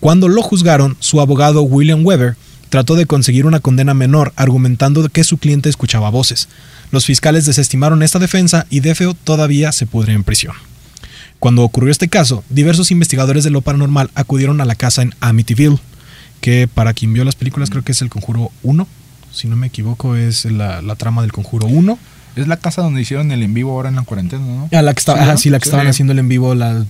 [0.00, 2.36] Cuando lo juzgaron, su abogado William Weber
[2.68, 6.48] trató de conseguir una condena menor argumentando que su cliente escuchaba voces.
[6.90, 10.54] Los fiscales desestimaron esta defensa y Defeo todavía se pudre en prisión.
[11.38, 15.78] Cuando ocurrió este caso, diversos investigadores de lo paranormal acudieron a la casa en Amityville,
[16.40, 18.86] que para quien vio las películas creo que es el Conjuro 1,
[19.36, 21.98] si no me equivoco es la, la trama del Conjuro 1.
[22.36, 24.68] Es la casa donde hicieron el en vivo ahora en la cuarentena, ¿no?
[24.76, 25.38] A la que estaba, Sí, ajá, ¿no?
[25.38, 25.68] sí, la que Sí.
[25.70, 26.84] estaban haciendo el en vivo las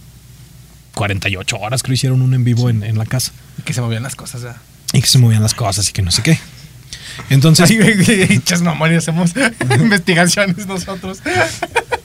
[0.94, 3.32] 48 horas creo hicieron un en vivo en, en la casa.
[3.64, 4.56] Que se movían las cosas, ya.
[4.92, 6.38] Y que se movían las cosas y que no sé qué.
[7.30, 9.32] Entonces, hechas mamón y hacemos
[9.80, 11.18] investigaciones nosotros.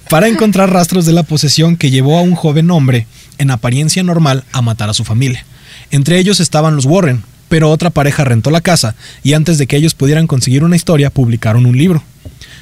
[0.09, 4.43] para encontrar rastros de la posesión que llevó a un joven hombre, en apariencia normal,
[4.51, 5.45] a matar a su familia.
[5.91, 9.75] Entre ellos estaban los Warren, pero otra pareja rentó la casa y antes de que
[9.75, 12.01] ellos pudieran conseguir una historia, publicaron un libro.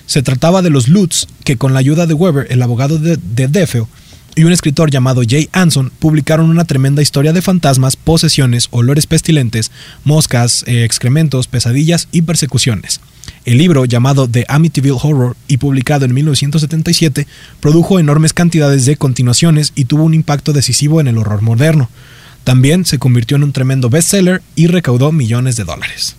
[0.08, 3.48] Se trataba de los Lutz, que con la ayuda de Weber, el abogado de, de
[3.48, 3.88] Defeo,
[4.36, 9.70] y un escritor llamado Jay Anson publicaron una tremenda historia de fantasmas, posesiones, olores pestilentes,
[10.06, 13.00] moscas, eh, excrementos, pesadillas y persecuciones.
[13.46, 17.28] El libro, llamado The Amityville Horror y publicado en 1977,
[17.60, 21.92] produjo enormes cantidades de continuaciones y tuvo un impacto decisivo en el horror moderno.
[22.50, 26.16] También se convirtió en un tremendo bestseller y recaudó millones de dólares.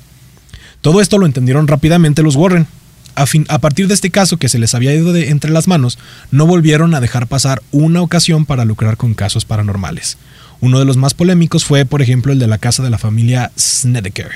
[0.81, 2.69] Todo esto lo entendieron rápidamente los Warren.
[3.17, 5.67] A, fin- a partir de este caso que se les había ido de entre las
[5.67, 5.99] manos,
[6.31, 10.19] no volvieron a dejar pasar una ocasión para lucrar con casos paranormales.
[10.61, 13.51] Uno de los más polémicos fue, por ejemplo, el de la casa de la familia
[13.59, 14.31] Snedeker.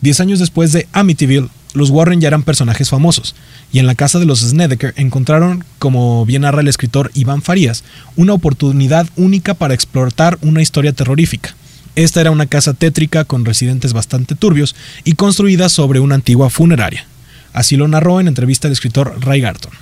[0.00, 3.34] Diez años después de Amityville, los Warren ya eran personajes famosos,
[3.72, 7.84] y en la casa de los Snedeker encontraron, como bien narra el escritor Iván Farías,
[8.16, 11.54] una oportunidad única para explotar una historia terrorífica.
[11.96, 17.04] Esta era una casa tétrica con residentes bastante turbios y construida sobre una antigua funeraria.
[17.52, 19.72] Así lo narró en entrevista el escritor Ray Garton.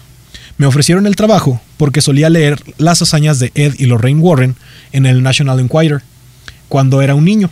[0.57, 4.57] Me ofrecieron el trabajo porque solía leer las hazañas de Ed y Lorraine Warren
[4.93, 6.03] en el National Enquirer
[6.69, 7.51] cuando era un niño.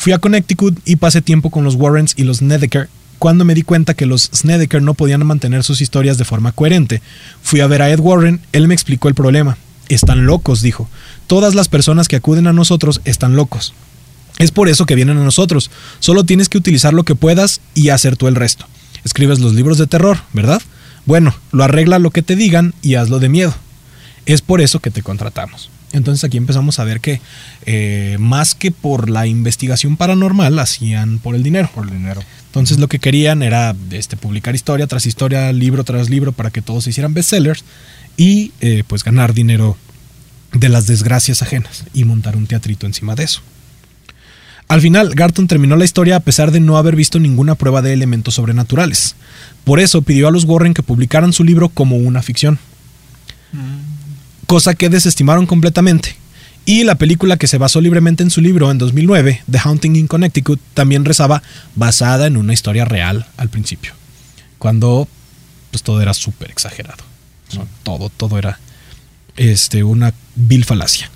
[0.00, 2.88] Fui a Connecticut y pasé tiempo con los Warrens y los Snedeker.
[3.18, 7.02] Cuando me di cuenta que los Snedeker no podían mantener sus historias de forma coherente,
[7.42, 9.58] fui a ver a Ed Warren, él me explicó el problema.
[9.90, 10.88] Están locos, dijo.
[11.26, 13.74] Todas las personas que acuden a nosotros están locos.
[14.38, 15.70] Es por eso que vienen a nosotros.
[15.98, 18.64] Solo tienes que utilizar lo que puedas y hacer tú el resto.
[19.04, 20.62] Escribes los libros de terror, ¿verdad?
[21.04, 23.54] Bueno, lo arregla lo que te digan y hazlo de miedo.
[24.24, 25.68] Es por eso que te contratamos.
[25.92, 27.20] Entonces aquí empezamos a ver que
[27.66, 31.68] eh, más que por la investigación paranormal, hacían por el dinero.
[31.74, 32.22] Por el dinero.
[32.46, 36.62] Entonces lo que querían era este, publicar historia tras historia, libro tras libro, para que
[36.62, 37.64] todos se hicieran bestsellers
[38.16, 39.76] y eh, pues ganar dinero
[40.52, 43.40] de las desgracias ajenas y montar un teatrito encima de eso.
[44.68, 47.92] Al final, Garton terminó la historia a pesar de no haber visto ninguna prueba de
[47.92, 49.16] elementos sobrenaturales.
[49.64, 52.60] Por eso pidió a los Warren que publicaran su libro como una ficción.
[54.50, 56.16] Cosa que desestimaron completamente.
[56.66, 60.08] Y la película que se basó libremente en su libro en 2009, The Haunting in
[60.08, 61.40] Connecticut, también rezaba
[61.76, 63.92] basada en una historia real al principio.
[64.58, 65.06] Cuando
[65.70, 67.04] pues todo era súper exagerado.
[67.54, 67.68] ¿no?
[67.84, 68.58] Todo, todo era
[69.36, 71.08] este, una vil falacia.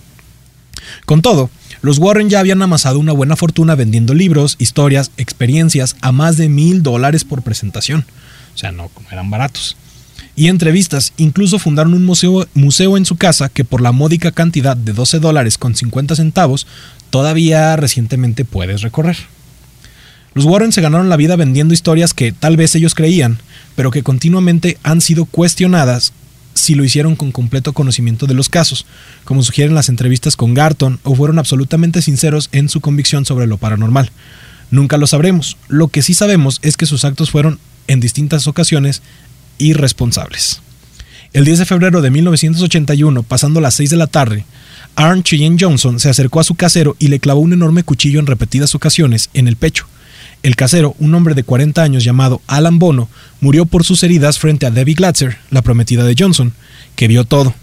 [1.05, 1.51] Con todo,
[1.83, 6.49] los Warren ya habían amasado una buena fortuna vendiendo libros, historias, experiencias a más de
[6.49, 8.07] mil dólares por presentación.
[8.55, 9.77] O sea, no, no eran baratos.
[10.37, 14.93] Y entrevistas, incluso fundaron un museo, en su casa que por la módica cantidad de
[14.93, 16.67] 12 dólares con 50 centavos
[17.11, 19.17] todavía recientemente puedes recorrer.
[20.35, 23.39] Los Warren se ganaron la vida vendiendo historias que tal vez ellos creían,
[23.77, 26.13] pero que continuamente han sido cuestionadas
[26.55, 28.87] si lo hicieron con completo conocimiento de los casos,
[29.25, 33.59] como sugieren las entrevistas con Garton, o fueron absolutamente sinceros en su convicción sobre lo
[33.59, 34.11] paranormal.
[34.71, 35.57] Nunca lo sabremos.
[35.69, 39.03] Lo que sí sabemos es que sus actos fueron, en distintas ocasiones,
[39.59, 40.61] irresponsables.
[41.33, 44.45] El 10 de febrero de 1981, pasando las 6 de la tarde,
[44.97, 48.27] Aaron Cheyenne Johnson se acercó a su casero y le clavó un enorme cuchillo en
[48.27, 49.87] repetidas ocasiones en el pecho.
[50.45, 53.09] El casero, un hombre de 40 años llamado Alan Bono,
[53.41, 56.53] murió por sus heridas frente a Debbie Glatzer, la prometida de Johnson,
[56.95, 57.55] que vio todo.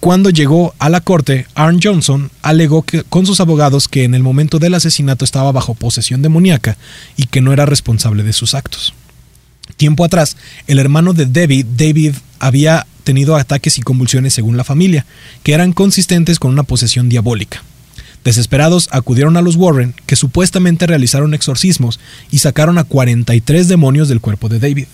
[0.00, 4.22] Cuando llegó a la corte, Arn Johnson alegó que, con sus abogados que en el
[4.22, 6.76] momento del asesinato estaba bajo posesión demoníaca
[7.16, 8.94] y que no era responsable de sus actos.
[9.78, 10.36] Tiempo atrás,
[10.66, 15.06] el hermano de David, David, había tenido ataques y convulsiones según la familia,
[15.44, 17.62] que eran consistentes con una posesión diabólica.
[18.24, 22.00] Desesperados, acudieron a los Warren, que supuestamente realizaron exorcismos
[22.32, 24.88] y sacaron a 43 demonios del cuerpo de David.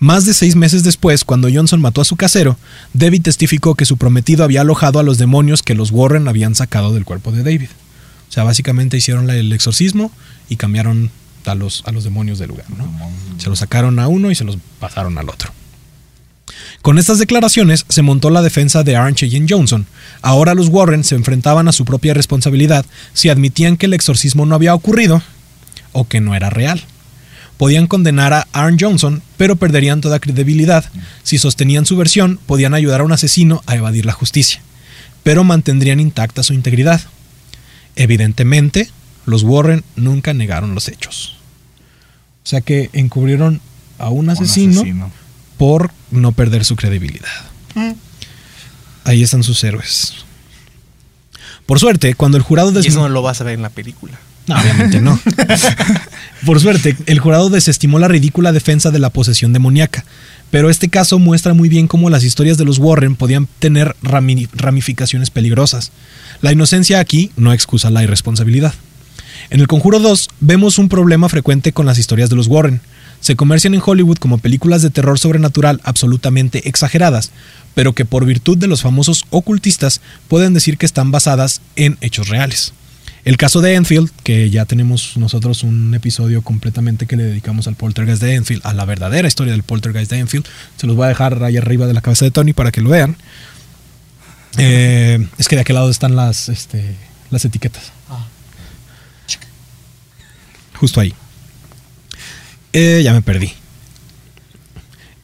[0.00, 2.58] Más de seis meses después, cuando Johnson mató a su casero,
[2.94, 6.92] David testificó que su prometido había alojado a los demonios que los Warren habían sacado
[6.92, 7.70] del cuerpo de David.
[8.28, 10.10] O sea, básicamente hicieron el exorcismo
[10.48, 11.12] y cambiaron
[11.48, 12.66] a los, a los demonios del lugar.
[12.70, 12.86] ¿no?
[13.38, 15.52] Se los sacaron a uno y se los pasaron al otro.
[16.82, 19.86] Con estas declaraciones se montó la defensa de Arn Cheyenne Johnson.
[20.22, 24.54] Ahora los Warren se enfrentaban a su propia responsabilidad si admitían que el exorcismo no
[24.54, 25.22] había ocurrido
[25.92, 26.82] o que no era real.
[27.56, 30.84] Podían condenar a Arn Johnson, pero perderían toda credibilidad.
[31.24, 34.62] Si sostenían su versión, podían ayudar a un asesino a evadir la justicia,
[35.24, 37.00] pero mantendrían intacta su integridad.
[37.96, 38.88] Evidentemente,
[39.26, 41.37] los Warren nunca negaron los hechos.
[42.48, 43.60] O sea que encubrieron
[43.98, 45.10] a un Un asesino,
[45.58, 47.28] por no perder su credibilidad.
[49.04, 50.14] Ahí están sus héroes.
[51.66, 54.18] Por suerte, cuando el jurado Y eso no lo vas a ver en la película.
[54.46, 55.20] no, obviamente no.
[56.46, 60.06] Por suerte, el jurado desestimó la ridícula defensa de la posesión demoníaca,
[60.50, 64.48] pero este caso muestra muy bien cómo las historias de los Warren podían tener rami-
[64.54, 65.92] ramificaciones peligrosas.
[66.40, 68.72] La inocencia aquí no excusa la irresponsabilidad.
[69.50, 72.82] En el Conjuro 2 vemos un problema frecuente con las historias de los Warren.
[73.20, 77.30] Se comercian en Hollywood como películas de terror sobrenatural absolutamente exageradas,
[77.74, 82.28] pero que por virtud de los famosos ocultistas pueden decir que están basadas en hechos
[82.28, 82.74] reales.
[83.24, 87.74] El caso de Enfield, que ya tenemos nosotros un episodio completamente que le dedicamos al
[87.74, 91.08] poltergeist de Enfield, a la verdadera historia del poltergeist de Enfield, se los voy a
[91.08, 93.16] dejar ahí arriba de la cabeza de Tony para que lo vean.
[94.58, 96.96] Eh, es que de aquel lado están las, este,
[97.30, 97.92] las etiquetas.
[100.78, 101.12] Justo ahí.
[102.72, 103.52] Eh, ya me perdí.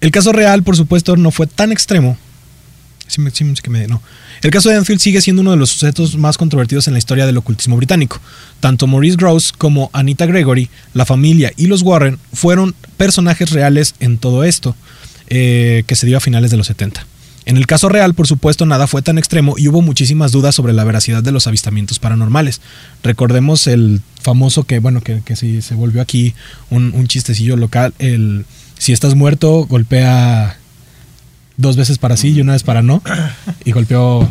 [0.00, 2.18] El caso real, por supuesto, no fue tan extremo.
[4.42, 7.26] El caso de Enfield sigue siendo uno de los sucesos más controvertidos en la historia
[7.26, 8.20] del ocultismo británico.
[8.60, 14.18] Tanto Maurice Gross como Anita Gregory, la familia y los Warren fueron personajes reales en
[14.18, 14.74] todo esto,
[15.28, 17.06] eh, que se dio a finales de los 70.
[17.46, 20.72] En el caso real, por supuesto, nada fue tan extremo y hubo muchísimas dudas sobre
[20.72, 22.60] la veracidad de los avistamientos paranormales.
[23.02, 26.34] Recordemos el famoso que, bueno, que, que se volvió aquí
[26.70, 28.46] un, un chistecillo local, el
[28.78, 30.58] si estás muerto, golpea
[31.56, 33.02] dos veces para sí y una vez para no.
[33.64, 34.28] Y golpeó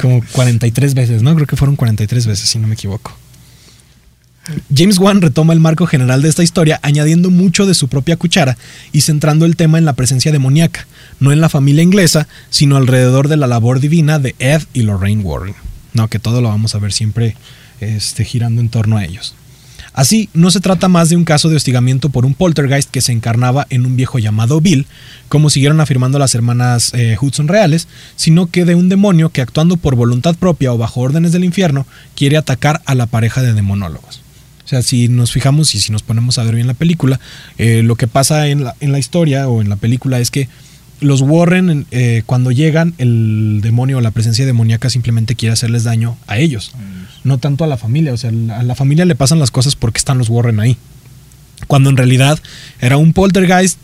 [0.00, 1.34] como 43 veces, ¿no?
[1.34, 3.16] Creo que fueron 43 veces, si no me equivoco.
[4.74, 8.56] James Wan retoma el marco general de esta historia, añadiendo mucho de su propia cuchara
[8.92, 10.86] y centrando el tema en la presencia demoníaca,
[11.20, 15.22] no en la familia inglesa, sino alrededor de la labor divina de Ed y Lorraine
[15.22, 15.54] Warren.
[15.92, 17.36] No, que todo lo vamos a ver siempre
[17.80, 19.34] este, girando en torno a ellos.
[19.92, 23.10] Así, no se trata más de un caso de hostigamiento por un poltergeist que se
[23.10, 24.86] encarnaba en un viejo llamado Bill,
[25.28, 29.76] como siguieron afirmando las hermanas eh, Hudson reales, sino que de un demonio que actuando
[29.76, 31.84] por voluntad propia o bajo órdenes del infierno
[32.14, 34.22] quiere atacar a la pareja de demonólogos.
[34.68, 37.18] O sea, si nos fijamos y si nos ponemos a ver bien la película,
[37.56, 40.50] eh, lo que pasa en la, en la historia o en la película es que
[41.00, 46.18] los Warren, eh, cuando llegan, el demonio o la presencia demoníaca simplemente quiere hacerles daño
[46.26, 46.72] a ellos,
[47.24, 48.12] no tanto a la familia.
[48.12, 50.76] O sea, a la familia le pasan las cosas porque están los Warren ahí.
[51.66, 52.38] Cuando en realidad
[52.78, 53.78] era un poltergeist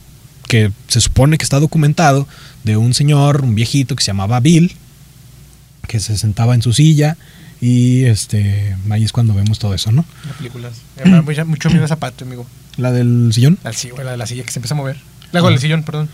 [0.49, 2.29] que se supone que está documentado
[2.62, 4.73] de un señor, un viejito que se llamaba Bill,
[5.88, 7.16] que se sentaba en su silla
[7.61, 10.05] y este ahí es cuando vemos todo eso, ¿no?
[10.27, 10.71] La película.
[11.05, 12.47] Me da mucho, mucho miedo esa parte, amigo.
[12.77, 13.59] La del sillón.
[13.64, 14.97] La, sí, la de la silla que se empieza a mover.
[15.33, 16.09] Luego el sillón, perdón.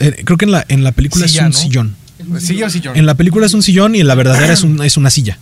[0.00, 1.58] Eh, creo que en la, en la película Silla, es un ¿no?
[1.58, 1.96] sillón.
[2.40, 2.96] ¿Silla o sillón?
[2.96, 5.38] En la película es un sillón y en la verdadera es, un- es una silla.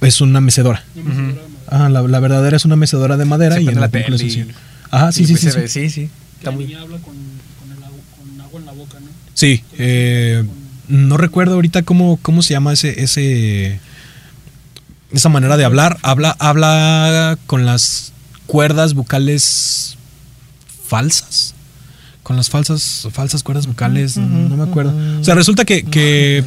[0.00, 0.84] Es una mecedora.
[0.94, 1.56] Una mecedora de madera.
[1.68, 4.16] Ah, la, la verdadera es una mecedora de madera Se y en la la película
[4.16, 4.52] es un sillón.
[4.90, 5.50] Ajá, sí, sí, pues sí.
[5.50, 5.68] sí.
[5.68, 6.10] sí, sí.
[6.40, 6.66] Que la muy...
[6.66, 9.06] niña habla con, con, el agua, con agua en la boca, ¿no?
[9.34, 10.44] Sí, eh,
[10.88, 13.80] no recuerdo ahorita cómo, cómo se llama ese, ese
[15.12, 15.98] esa manera de hablar.
[16.02, 18.12] Habla, habla con las
[18.46, 19.96] cuerdas vocales
[20.86, 21.54] falsas.
[22.22, 24.92] Con las falsas, falsas cuerdas vocales, no me acuerdo.
[25.20, 26.42] O sea, resulta que, que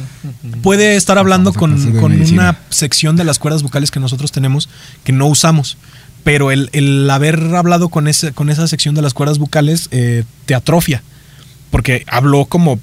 [0.62, 4.68] puede estar hablando con, con una sección de las cuerdas vocales que nosotros tenemos
[5.04, 5.78] que no usamos.
[6.22, 10.24] Pero el, el haber hablado con, ese, con esa sección de las cuerdas vocales eh,
[10.44, 11.02] te atrofia.
[11.70, 12.78] Porque habló como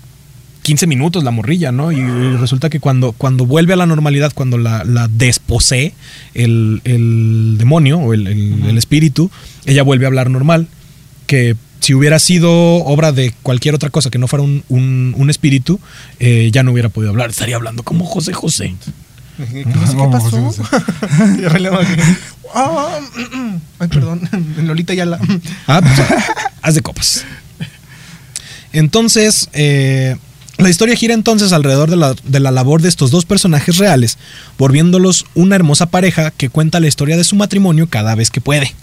[0.67, 1.93] 15 minutos la morrilla, ¿no?
[1.93, 2.01] Y
[2.37, 5.93] resulta que cuando, cuando vuelve a la normalidad, cuando la, la desposee
[6.33, 9.31] el, el demonio o el, el- el espíritu,
[9.65, 10.67] ella vuelve a hablar normal.
[11.25, 15.29] Que si hubiera sido obra de cualquier otra cosa que no fuera un, un- un
[15.29, 15.79] espíritu,
[16.19, 17.29] eh, ya no hubiera podido hablar.
[17.29, 18.75] Estaría hablando como José José.
[19.37, 19.63] ¿Qué,
[20.11, 20.53] pasó?
[22.53, 23.61] Ah, mm, mm.
[23.79, 24.21] Ay, perdón.
[24.65, 25.17] Lolita ya la.
[25.67, 26.01] Ah, pues,
[26.61, 27.23] haz de copas.
[28.73, 30.15] Entonces, eh,
[30.57, 34.17] la historia gira entonces alrededor de la, de la labor de estos dos personajes reales,
[34.57, 38.73] volviéndolos una hermosa pareja que cuenta la historia de su matrimonio cada vez que puede,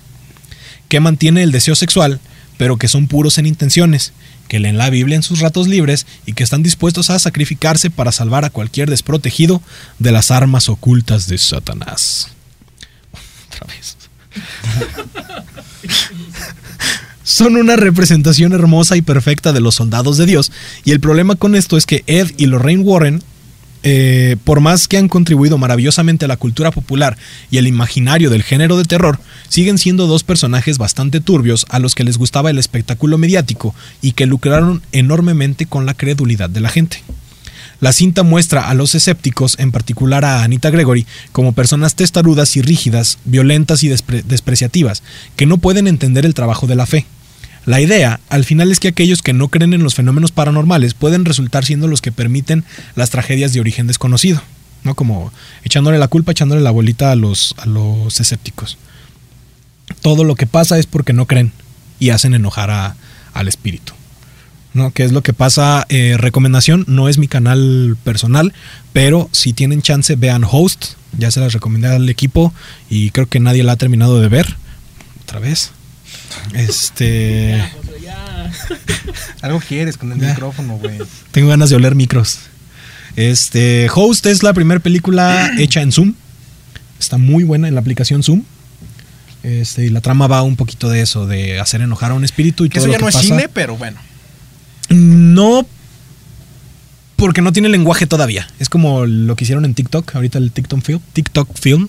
[0.88, 2.20] que mantiene el deseo sexual,
[2.56, 4.12] pero que son puros en intenciones,
[4.48, 8.12] que leen la Biblia en sus ratos libres y que están dispuestos a sacrificarse para
[8.12, 9.60] salvar a cualquier desprotegido
[9.98, 12.28] de las armas ocultas de Satanás.
[13.48, 13.96] Otra vez.
[17.24, 20.52] Son una representación hermosa y perfecta de los soldados de Dios.
[20.84, 23.22] Y el problema con esto es que Ed y Lorraine Warren,
[23.82, 27.16] eh, por más que han contribuido maravillosamente a la cultura popular
[27.50, 31.94] y el imaginario del género de terror, siguen siendo dos personajes bastante turbios a los
[31.94, 36.68] que les gustaba el espectáculo mediático y que lucraron enormemente con la credulidad de la
[36.68, 37.02] gente.
[37.80, 42.62] La cinta muestra a los escépticos, en particular a Anita Gregory, como personas testarudas y
[42.62, 45.02] rígidas, violentas y despre- despreciativas,
[45.36, 47.04] que no pueden entender el trabajo de la fe.
[47.66, 51.24] La idea, al final, es que aquellos que no creen en los fenómenos paranormales pueden
[51.24, 54.42] resultar siendo los que permiten las tragedias de origen desconocido,
[54.82, 54.94] ¿no?
[54.94, 55.32] Como
[55.64, 58.76] echándole la culpa, echándole la bolita a los, a los escépticos.
[60.02, 61.52] Todo lo que pasa es porque no creen
[61.98, 62.96] y hacen enojar a-
[63.32, 63.92] al espíritu.
[64.74, 64.90] ¿no?
[64.90, 65.86] ¿Qué es lo que pasa?
[65.88, 68.52] Eh, recomendación, no es mi canal personal,
[68.92, 70.94] pero si tienen chance, vean Host.
[71.16, 72.52] Ya se las recomendé al equipo
[72.90, 74.56] y creo que nadie la ha terminado de ver.
[75.22, 75.70] Otra vez.
[76.54, 77.56] Este.
[77.58, 78.50] Ya, José, ya.
[79.42, 80.28] Algo quieres con el Ya.
[80.30, 80.98] micrófono, güey.
[81.30, 82.38] Tengo ganas de oler micros.
[83.16, 83.88] Este.
[83.94, 86.14] Host es la primera película hecha en Zoom.
[86.98, 88.42] Está muy buena en la aplicación Zoom.
[89.42, 92.64] Este, y la trama va un poquito de eso, de hacer enojar a un espíritu
[92.64, 93.26] y Que todo eso lo ya que no es pasa.
[93.26, 93.98] cine, pero bueno.
[94.88, 95.66] No,
[97.16, 98.48] porque no tiene lenguaje todavía.
[98.58, 101.88] Es como lo que hicieron en TikTok, ahorita el TikTok Film, TikTok Film,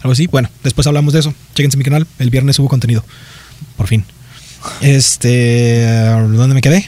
[0.00, 0.26] algo así.
[0.26, 1.34] Bueno, después hablamos de eso.
[1.54, 3.04] Chéquense mi canal, el viernes hubo contenido.
[3.76, 4.04] Por fin.
[4.80, 6.86] Este, ¿dónde me quedé?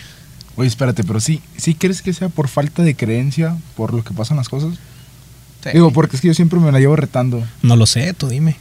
[0.56, 4.12] Oye, espérate, pero sí, ¿sí crees que sea por falta de creencia por lo que
[4.14, 4.74] pasan las cosas?
[5.62, 5.70] Sí.
[5.74, 7.44] Digo, porque es que yo siempre me la llevo retando.
[7.62, 8.56] No lo sé, tú dime.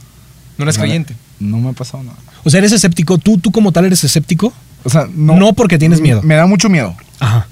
[0.56, 0.86] no eres Nada.
[0.86, 1.16] creyente.
[1.40, 2.16] No me ha pasado nada.
[2.44, 3.18] O sea, eres escéptico.
[3.18, 4.52] ¿Tú, tú como tal eres escéptico?
[4.84, 5.52] O sea, No, no.
[5.52, 6.22] porque tienes miedo.
[6.22, 6.94] Me da mucho miedo.
[7.20, 7.46] Ajá.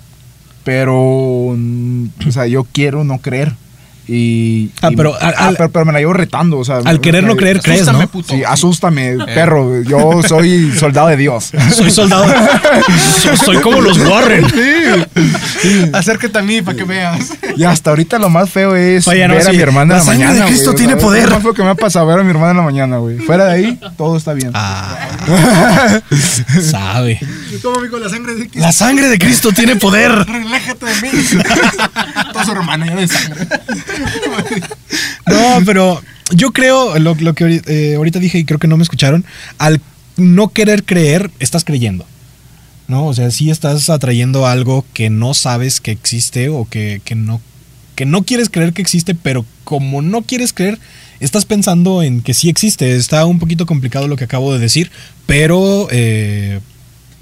[0.64, 1.54] Pero.
[1.56, 3.54] mm, O sea, yo quiero no creer.
[4.08, 4.70] Y.
[4.82, 6.58] Ah, y- pero al- ah, pero, pero me la llevo retando.
[6.58, 8.10] O sea, Al querer no creer, crees, Asústame, ¿no?
[8.10, 8.34] puto.
[8.34, 9.18] Sí, asústame, Eh.
[9.34, 9.82] perro.
[9.82, 11.50] Yo soy soldado de Dios.
[11.74, 12.26] Soy soldado.
[13.22, 14.44] So- soy como los Warren.
[15.92, 17.32] Acércate a mí para que veas.
[17.56, 20.00] Y hasta ahorita lo más feo es Oye, no, ver a sí, mi hermana la
[20.00, 20.44] en la sangre de mañana.
[20.44, 20.54] güey.
[20.54, 21.28] Cristo O sea, tiene es poder.
[21.28, 23.18] Lo más feo que me ha pasado ver a mi hermana en la mañana, güey.
[23.18, 24.50] Fuera de ahí, todo está bien.
[24.54, 24.98] Ah,
[26.70, 27.18] sabe.
[27.62, 30.12] ¿Cómo amigo la sangre de La sangre de Cristo tiene poder.
[30.12, 31.08] Relájate de mí.
[32.32, 33.46] Toda su hermana ya de sangre.
[35.26, 38.82] No, pero yo creo, lo, lo que eh, ahorita dije y creo que no me
[38.82, 39.24] escucharon,
[39.58, 39.80] al
[40.16, 42.06] no querer creer, estás creyendo.
[42.88, 43.06] ¿No?
[43.06, 47.40] O sea, sí estás atrayendo algo que no sabes que existe o que, que no,
[47.96, 50.78] que no quieres creer que existe, pero como no quieres creer,
[51.18, 52.94] estás pensando en que sí existe.
[52.94, 54.92] Está un poquito complicado lo que acabo de decir,
[55.26, 56.60] pero eh,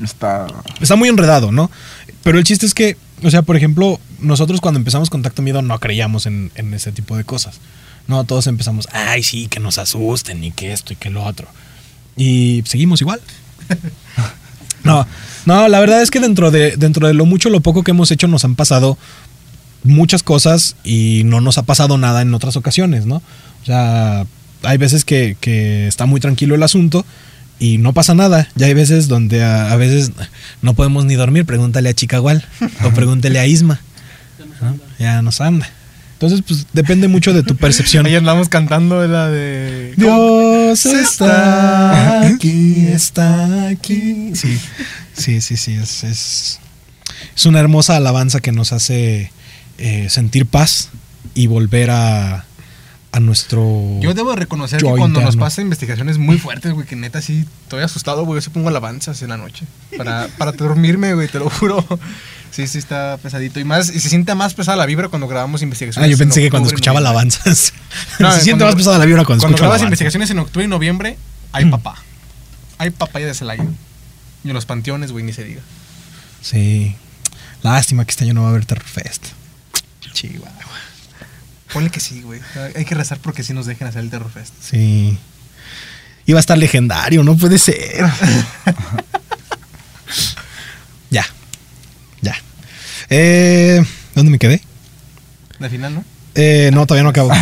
[0.02, 0.46] Está.
[0.80, 1.70] está muy enredado, ¿no?
[2.22, 5.78] Pero el chiste es que, o sea, por ejemplo, nosotros cuando empezamos Contacto Miedo no
[5.78, 7.60] creíamos en, en ese tipo de cosas.
[8.06, 11.48] No, todos empezamos, ay, sí, que nos asusten y que esto y que lo otro.
[12.16, 13.20] Y seguimos igual.
[14.84, 15.06] No,
[15.46, 18.10] no, la verdad es que dentro de, dentro de lo mucho, lo poco que hemos
[18.10, 18.98] hecho, nos han pasado
[19.82, 23.16] muchas cosas y no nos ha pasado nada en otras ocasiones, ¿no?
[23.62, 24.26] O sea,
[24.62, 27.04] hay veces que, que está muy tranquilo el asunto
[27.58, 28.48] y no pasa nada.
[28.56, 30.12] Ya hay veces donde a, a veces
[30.60, 31.46] no podemos ni dormir.
[31.46, 32.44] Pregúntale a Chicagual
[32.84, 33.80] o pregúntale a Isma.
[34.64, 34.79] ¿No?
[34.98, 35.68] Ya nos anda.
[36.14, 38.07] Entonces, pues depende mucho de tu percepción.
[38.07, 39.94] Ahí andamos cantando la de.
[39.96, 44.33] Dios está aquí, está aquí.
[44.35, 44.59] Sí,
[45.12, 45.74] sí, sí, sí.
[45.74, 46.61] Es, es,
[47.37, 49.31] es una hermosa alabanza que nos hace
[49.79, 50.90] eh, sentir paz
[51.35, 52.44] y volver a,
[53.12, 53.98] a nuestro.
[54.00, 55.40] Yo debo de reconocer que cuando nos interno.
[55.40, 58.38] pasan investigaciones muy fuertes, güey, que neta sí estoy asustado, güey.
[58.38, 59.67] Yo sí pongo alabanzas en la noche.
[59.96, 61.85] Para, para dormirme, güey, te lo juro.
[62.55, 63.59] Sí, sí está pesadito.
[63.59, 66.07] Y más, y se siente más pesada la vibra cuando grabamos investigaciones.
[66.07, 67.73] Ah, yo en pensé que cuando escuchaba alabanzas.
[68.21, 70.65] No, Se siente cuando- más pesada la vibra cuando, Cuando escucho grabas investigaciones en octubre
[70.65, 71.19] y noviembre,
[71.50, 71.96] hay papá.
[72.79, 73.65] Hay papaya de Celaya.
[74.44, 75.63] Y en los panteones, güey, ni se diga.
[76.42, 76.94] Sí.
[77.63, 79.27] Lástima que este año no va a haber Terror Fest.
[80.13, 80.52] Chihuahua.
[81.73, 82.40] Ponle que sí, güey.
[82.77, 84.52] Hay que rezar porque sí nos dejen hacer el Terror Fest.
[84.61, 85.19] Sí.
[86.27, 88.05] Iba a estar legendario, no puede ser.
[92.25, 92.37] Ya.
[93.10, 94.60] Eh, ¿Dónde me quedé?
[95.58, 96.04] De final, ¿no?
[96.35, 97.31] Eh, no, todavía no acabo.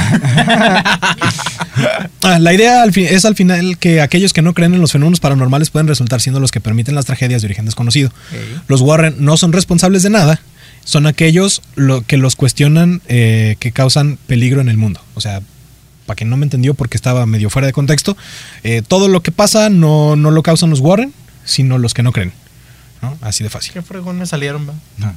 [2.24, 5.20] Ah, la idea al es al final que aquellos que no creen en los fenómenos
[5.20, 8.12] paranormales pueden resultar siendo los que permiten las tragedias de origen desconocido.
[8.68, 10.40] Los Warren no son responsables de nada,
[10.84, 15.00] son aquellos lo, que los cuestionan eh, que causan peligro en el mundo.
[15.14, 15.40] O sea,
[16.06, 18.16] para quien no me entendió porque estaba medio fuera de contexto,
[18.62, 21.12] eh, todo lo que pasa no, no lo causan los Warren,
[21.44, 22.32] sino los que no creen.
[23.02, 23.18] ¿No?
[23.20, 23.72] Así de fácil.
[23.72, 25.14] Qué fregón me salieron, va.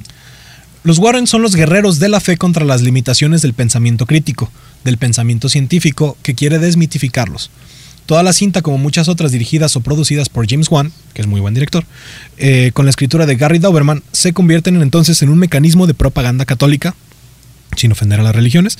[0.82, 4.50] Los Warren son los guerreros de la fe contra las limitaciones del pensamiento crítico,
[4.84, 7.50] del pensamiento científico que quiere desmitificarlos.
[8.06, 11.40] Toda la cinta, como muchas otras dirigidas o producidas por James Wan, que es muy
[11.40, 11.84] buen director,
[12.38, 16.44] eh, con la escritura de Gary Dauberman, se convierten entonces en un mecanismo de propaganda
[16.44, 16.94] católica,
[17.76, 18.78] sin ofender a las religiones.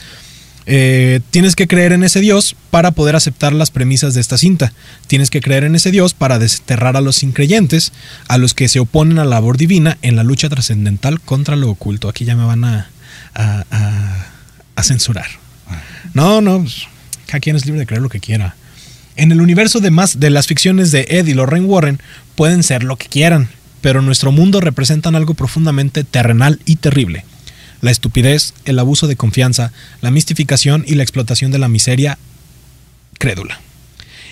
[0.68, 4.72] Eh, tienes que creer en ese Dios para poder aceptar las premisas de esta cinta.
[5.06, 7.92] Tienes que creer en ese Dios para desterrar a los increyentes,
[8.26, 11.70] a los que se oponen a la labor divina en la lucha trascendental contra lo
[11.70, 12.08] oculto.
[12.08, 12.88] Aquí ya me van a,
[13.34, 15.26] a- censurar.
[16.14, 16.86] No, no, pues,
[17.26, 18.56] cada quien es libre de creer lo que quiera.
[19.16, 22.00] En el universo de más de las ficciones de Ed y Lorraine Warren
[22.34, 23.48] pueden ser lo que quieran,
[23.80, 27.24] pero en nuestro mundo representan algo profundamente terrenal y terrible.
[27.86, 29.70] La estupidez, el abuso de confianza,
[30.00, 32.18] la mistificación y la explotación de la miseria
[33.16, 33.60] crédula.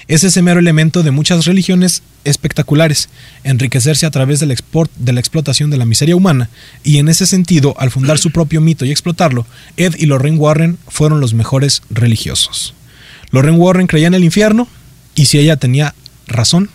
[0.09, 3.11] Es ese mero elemento de muchas religiones espectaculares,
[3.45, 6.51] enriquecerse a través de la, export- de la explotación de la miseria humana,
[6.83, 9.47] y en ese sentido, al fundar su propio mito y explotarlo,
[9.77, 12.75] Ed y Lorraine Warren fueron los mejores religiosos.
[13.31, 14.67] Lorraine Warren creía en el infierno,
[15.15, 15.95] y si ella tenía
[16.27, 16.71] razón,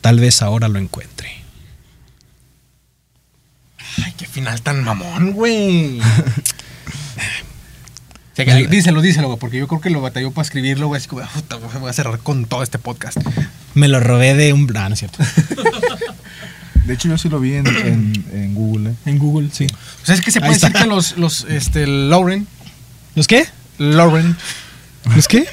[0.00, 1.28] tal vez ahora lo encuentre.
[4.04, 6.00] Ay, qué final tan mamón, güey.
[8.36, 11.00] Sí, que- díselo, díselo, güey, porque yo creo que lo batalló para escribirlo, güey.
[11.00, 13.16] Así como, puta, güey, voy a cerrar con todo este podcast.
[13.74, 14.70] Me lo robé de un...
[14.76, 15.18] Ah, no es cierto.
[16.86, 18.90] De hecho, yo sí lo vi en, en, en Google.
[18.90, 18.94] ¿eh?
[19.06, 19.66] En Google, sí.
[20.02, 22.46] O sea, es que se puede decir que los, los, este, Lauren,
[23.16, 23.44] ¿Los qué?
[23.78, 24.36] Lauren,
[25.16, 25.44] ¿Los qué?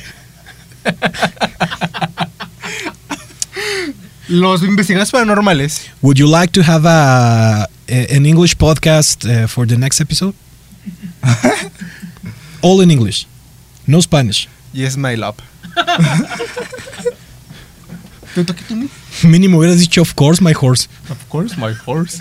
[4.28, 9.78] los investigadores paranormales, Would you like to have a- an English podcast uh, for the
[9.78, 10.34] next episode?
[12.62, 13.28] All in English,
[13.88, 14.48] no Spanish.
[14.74, 15.36] yes, my love.
[18.36, 18.90] ¿Te tú, mi?
[19.24, 20.88] Mínimo hubieras dicho, of course, my horse.
[21.10, 22.20] Of course, my horse.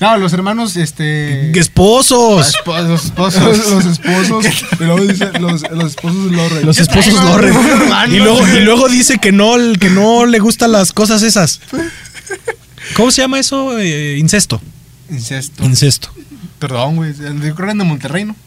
[0.00, 1.50] no, los hermanos, este...
[1.58, 2.48] ¡Esposos!
[2.48, 3.70] Esposos, Los, esposos.
[3.70, 4.46] los esposos.
[4.80, 6.64] y luego dice los, los esposos de Lorraine.
[6.64, 8.14] Los esposos hermanos.
[8.14, 11.60] Y luego, y luego dice que no, que no le gustan las cosas esas.
[12.96, 13.78] ¿Cómo se llama eso?
[13.78, 14.60] Eh, incesto.
[15.10, 15.64] Incesto.
[15.64, 16.08] Incesto.
[16.58, 17.14] Perdón, güey.
[17.14, 18.36] Yo creo que eran de Monterrey, ¿no?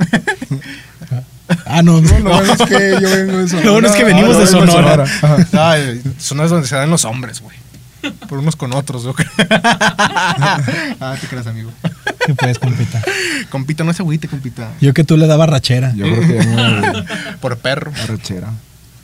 [1.67, 2.01] Ah, no.
[2.01, 3.65] No, lo bueno es que yo vengo de Sonora.
[3.65, 5.03] Lo bueno es que venimos Ah, de Sonora.
[5.03, 5.47] Ajá.
[5.73, 7.55] Ay, son las donde se dan los hombres, güey.
[8.27, 9.29] Por unos con otros, yo creo.
[9.51, 11.71] ah, te creas, amigo.
[12.25, 12.99] ¿Qué puedes, compita?
[13.51, 14.71] Compita, no se agüite, compita.
[14.81, 15.93] Yo que tú le daba rachera.
[15.95, 17.03] Yo creo que me
[17.41, 17.91] Por perro.
[18.03, 18.49] arrechera.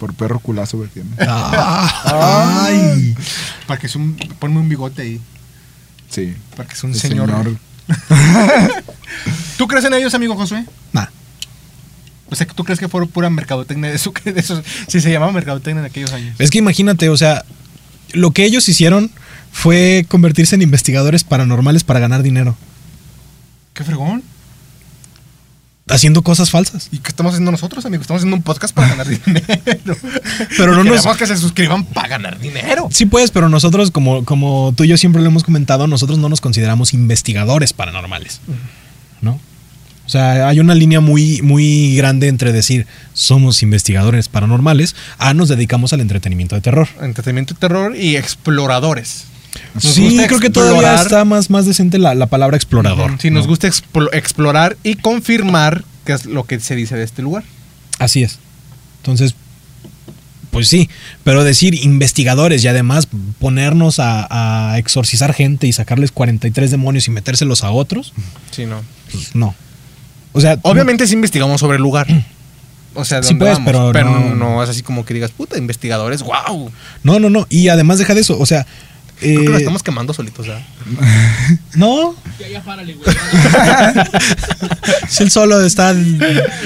[0.01, 1.11] Por perro culazo que tiene.
[1.19, 3.15] Ah, ay.
[3.67, 4.15] Para que es un.
[4.39, 5.21] Ponme un bigote ahí.
[6.09, 6.33] Sí.
[6.57, 7.29] Para que es un El señor.
[9.59, 10.65] ¿Tú crees en ellos, amigo Josué?
[10.91, 11.05] Nah.
[12.31, 14.11] O sea, ¿tú crees que fue pura mercadotecnia de eso?
[14.25, 16.35] De eso si se llamaba mercadotecnia en aquellos años.
[16.39, 17.45] Es que imagínate, o sea,
[18.13, 19.11] lo que ellos hicieron
[19.51, 22.57] fue convertirse en investigadores paranormales para ganar dinero,
[23.75, 24.23] ¿Qué fregón?
[25.91, 26.87] Haciendo cosas falsas.
[26.91, 28.01] ¿Y qué estamos haciendo nosotros, amigo?
[28.01, 29.97] Estamos haciendo un podcast para ganar dinero.
[30.57, 32.87] Pero no nos- que se suscriban para ganar dinero.
[32.91, 36.29] Sí, pues, pero nosotros, como, como tú y yo siempre lo hemos comentado, nosotros no
[36.29, 38.39] nos consideramos investigadores paranormales.
[39.21, 39.39] ¿No?
[40.05, 45.47] O sea, hay una línea muy, muy grande entre decir somos investigadores paranormales a nos
[45.47, 46.89] dedicamos al entretenimiento de terror.
[47.01, 49.25] Entretenimiento y terror y exploradores.
[49.73, 53.15] Nos sí, creo que todavía está más, más decente la, la palabra explorador.
[53.19, 53.49] Sí, nos ¿no?
[53.49, 57.43] gusta explo- explorar y confirmar qué es lo que se dice de este lugar.
[57.99, 58.39] Así es.
[58.97, 59.35] Entonces,
[60.51, 60.89] pues sí,
[61.23, 63.07] pero decir investigadores y además
[63.39, 68.13] ponernos a, a exorcizar gente y sacarles 43 demonios y metérselos a otros,
[68.51, 68.81] Sí, no.
[69.11, 69.55] pues no.
[70.33, 72.07] O sea, Obviamente sí investigamos sobre el lugar.
[72.95, 73.65] O sea, Sí, ¿dónde pues, vamos?
[73.71, 74.63] pero pero no- no...
[74.63, 76.69] es así como que digas, puta, investigadores, wow.
[77.03, 77.47] No, no, no.
[77.49, 78.37] Y además deja de eso.
[78.37, 78.65] O sea,
[79.21, 80.63] Creo que eh, lo estamos quemando solitos, ¿verdad?
[81.75, 82.15] no.
[82.39, 83.15] Ya, ya párale, güey.
[85.07, 85.93] Si él solo está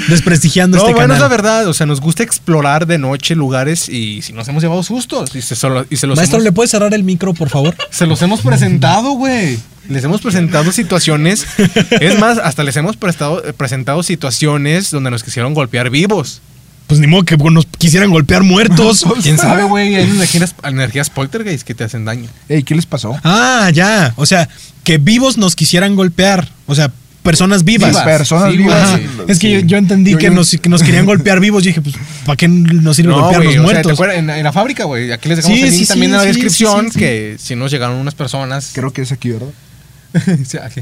[0.07, 1.17] desprestigiando No, este bueno, canal.
[1.17, 1.67] es la verdad.
[1.67, 5.35] O sea, nos gusta explorar de noche lugares y si nos hemos llevado sustos.
[5.35, 7.75] Y se, solo- y se los Maestro, hemos, ¿le puede cerrar el micro, por favor?
[7.89, 9.57] se los hemos presentado, güey.
[9.89, 11.45] Les hemos presentado situaciones.
[12.01, 16.41] Es más, hasta les hemos prestado, eh, presentado situaciones donde nos quisieron golpear vivos.
[16.87, 19.05] Pues ni modo que nos quisieran golpear muertos.
[19.23, 19.95] ¿Quién sabe, güey?
[19.95, 22.29] Hay energías, energías poltergeist que te hacen daño.
[22.49, 23.17] Ey, ¿qué les pasó?
[23.23, 24.13] Ah, ya.
[24.17, 24.47] O sea,
[24.83, 26.47] que vivos nos quisieran golpear.
[26.67, 26.91] O sea,
[27.23, 27.89] personas vivas.
[27.89, 28.03] Vivas.
[28.05, 28.83] Personas Sí, vivas.
[28.89, 28.99] Ajá.
[29.27, 31.63] Es que yo, yo entendí Yo- que, yo- nos, que nos querían golpear vivos.
[31.63, 33.91] Y dije, pues, ¿para qué nos sirve golpear güey, los o sea, ¿te muertos?
[33.93, 34.17] acuerdas?
[34.19, 35.11] En, en la fábrica, güey.
[35.11, 36.99] Aquí les dejamos Sí, el sí, link también sí, en la sí, descripción sí, sí.
[36.99, 38.69] que si nos llegaron unas personas.
[38.73, 39.47] Creo que es aquí, ¿verdad?
[40.47, 40.81] Sí, aquí.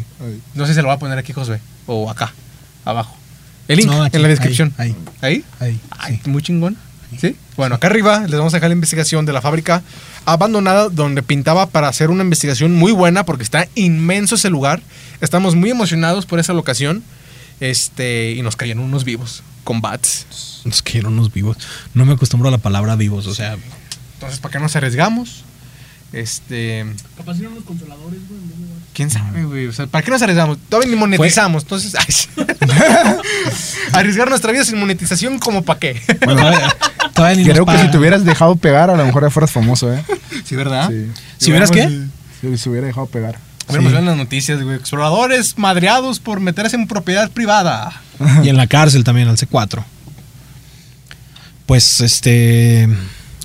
[0.53, 1.59] No sé si se lo va a poner aquí, Josué.
[1.87, 2.33] O acá,
[2.85, 3.15] abajo.
[3.67, 4.73] El link No, aquí, en la descripción.
[4.77, 5.43] ahí, ¿Ahí?
[5.59, 5.79] Ahí.
[5.91, 6.77] Ay, muy chingón.
[7.19, 7.35] ¿Sí?
[7.55, 9.83] Bueno, acá arriba les vamos a dejar la investigación de la fábrica
[10.25, 14.81] abandonada donde pintaba para hacer una investigación muy buena porque está inmenso ese lugar.
[15.21, 17.03] Estamos muy emocionados por esa locación.
[17.59, 20.61] Este, y nos cayeron unos vivos con bats.
[20.65, 21.57] Nos cayeron unos vivos.
[21.93, 23.27] No me acostumbro a la palabra vivos.
[23.27, 23.57] O sea,
[24.15, 25.43] Entonces, ¿para qué nos arriesgamos?
[26.11, 26.85] Este,
[27.15, 28.39] Capaz eran unos consoladores, güey.
[28.93, 29.67] Quién sabe, güey.
[29.67, 30.57] O sea, ¿para qué nos arriesgamos?
[30.69, 31.63] Todavía ni monetizamos.
[31.63, 32.27] Entonces, ay, sí.
[33.93, 36.01] arriesgar nuestra vida sin monetización, ¿como para qué?
[36.23, 36.75] todavía,
[37.13, 39.93] todavía ni Creo que si te hubieras dejado pegar, a lo mejor ya fueras famoso,
[39.93, 40.03] ¿eh?
[40.45, 40.89] sí, ¿verdad?
[40.89, 41.07] Sí.
[41.37, 41.89] ¿Si hubieras qué?
[42.41, 43.37] Si se hubiera dejado pegar.
[43.67, 43.95] Hubiéramos Sí.
[43.95, 44.75] visto en las noticias, güey.
[44.75, 48.01] Exploradores madreados por meterse en propiedad privada.
[48.43, 49.83] Y en la cárcel también, al C4.
[51.65, 52.89] Pues, este.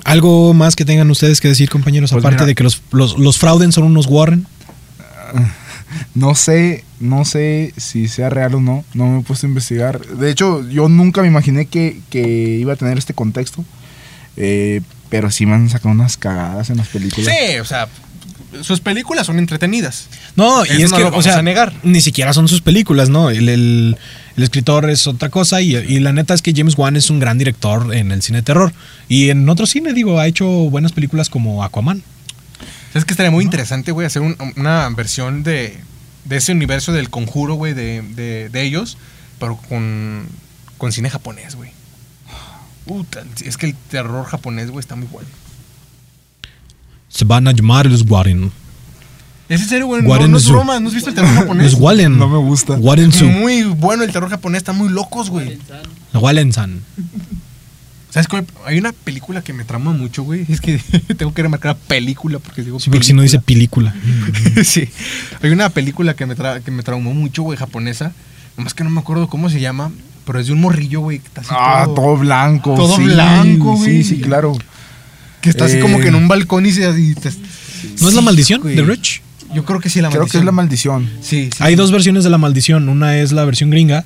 [0.03, 2.45] Algo más que tengan ustedes que decir, compañeros, Pues aparte mira.
[2.47, 4.45] de que los, los, los Frauden son unos Warren.
[6.15, 8.83] No sé, no sé si sea real o no.
[8.93, 9.99] No me he puesto a investigar.
[10.05, 12.21] De hecho, yo nunca me imaginé que, que
[12.59, 13.65] iba a tener este contexto.
[14.37, 17.33] Eh, pero sí me han sacado unas cagadas en las películas.
[17.33, 17.87] Sí, o sea,
[18.61, 20.07] sus películas son entretenidas.
[20.35, 21.73] No, Eso y es no que, lo o vamos sea, a negar.
[21.83, 23.29] ni siquiera son sus películas, ¿no?
[23.29, 23.97] El, el-
[24.37, 27.19] el escritor es otra cosa y, y la neta es que James Wan es un
[27.19, 28.71] gran director en el cine de terror.
[29.09, 32.03] Y en otro cine, digo, ha hecho buenas películas como Aquaman.
[32.93, 35.77] Es que estaría muy interesante, güey, hacer un- una versión de,
[36.25, 38.97] de ese universo del conjuro, güey, de, de- de ellos,
[39.39, 40.25] pero con,
[40.77, 41.71] con cine japonés, güey.
[42.85, 45.27] Puta, es que el terror japonés, güey, está muy bueno.
[47.09, 48.51] Se van a llamar los Warren.
[49.47, 50.01] ¿Es en serio, güey?
[50.03, 51.71] No, es broma, ¿no has visto el terror japonés?
[51.71, 52.17] Los Wallen.
[52.19, 52.73] No me gusta.
[52.73, 53.25] Warren Su.
[53.25, 55.57] Muy bueno el terror japonés, están muy locos, güey.
[56.13, 56.81] Wallen-san.
[58.09, 58.45] ¿Sabes cuál?
[58.65, 60.45] Hay una película que me trauma mucho, güey.
[60.49, 60.79] Es que
[61.17, 63.93] tengo que remarcar película porque digo Sí, porque si no dice película.
[64.63, 64.89] sí.
[65.43, 68.11] Hay una película que me, tra- que me traumó mucho, güey, japonesa.
[68.57, 69.91] Nomás que no me acuerdo cómo se llama.
[70.25, 72.75] Pero es de un morrillo, güey, que está así Ah, todo, blanco.
[72.75, 74.03] todo sí, blanco, güey.
[74.03, 74.55] Sí, sí, claro.
[75.41, 76.81] Que está así Eh, como que en un balcón y se...
[76.99, 77.31] y te-
[78.01, 79.21] ¿No es la maldición de Rich?
[79.55, 80.41] Yo creo que sí, la Creo que maldición.
[80.41, 81.09] es la maldición.
[81.21, 81.63] Sí, sí.
[81.63, 82.89] Hay dos versiones de la maldición.
[82.89, 84.05] Una es la versión gringa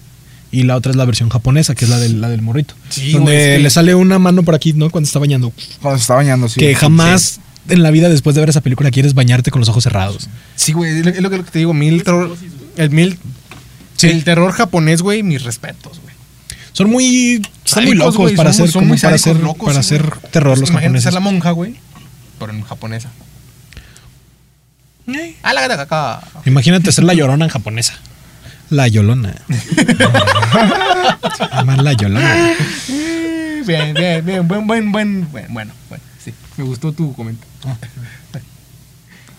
[0.53, 2.75] y la otra es la versión japonesa, que es la del, la del morrito.
[2.89, 4.89] Sí, donde güey, le sale una mano por aquí, ¿no?
[4.89, 5.51] Cuando está bañando.
[5.81, 6.59] Cuando se está bañando, sí.
[6.59, 9.67] que Sí, jamás en la vida después de ver esa película quieres bañarte con los
[9.69, 10.29] ojos cerrados.
[10.55, 11.73] Sí, güey, es lo, que es lo que te digo.
[11.73, 12.37] Mil terror...
[12.77, 13.17] El mil...
[14.01, 16.13] El terror japonés, güey, mis respetos, güey.
[16.73, 19.79] Son muy están muy locos para son muy- hacer son muy para hacer locos, para
[19.79, 20.01] hacer
[20.31, 21.03] terror los Imagínate japoneses.
[21.03, 21.75] ser la monja, güey,
[22.39, 23.09] pero en japonesa.
[26.45, 27.93] Imagínate ser la llorona en japonesa.
[28.73, 29.35] La Yolona.
[31.37, 32.53] Se llama la Yolona.
[33.65, 37.51] Bien, bien, bien, buen, buen, buen, buen, bueno, bueno, sí, me gustó tu comentario.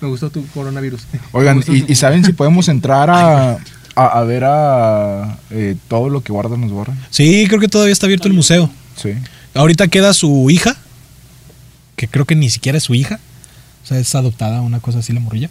[0.00, 1.02] Me gustó tu coronavirus.
[1.32, 3.52] Oigan, y, tu- y ¿saben si podemos entrar a,
[3.96, 6.98] a, a ver a eh, todo lo que guardan los Warren?
[7.10, 8.70] Sí, creo que todavía está abierto el museo.
[8.96, 9.14] Sí.
[9.54, 10.76] Ahorita queda su hija,
[11.96, 13.18] que creo que ni siquiera es su hija.
[13.82, 15.50] O sea, es adoptada, una cosa así la morrilla.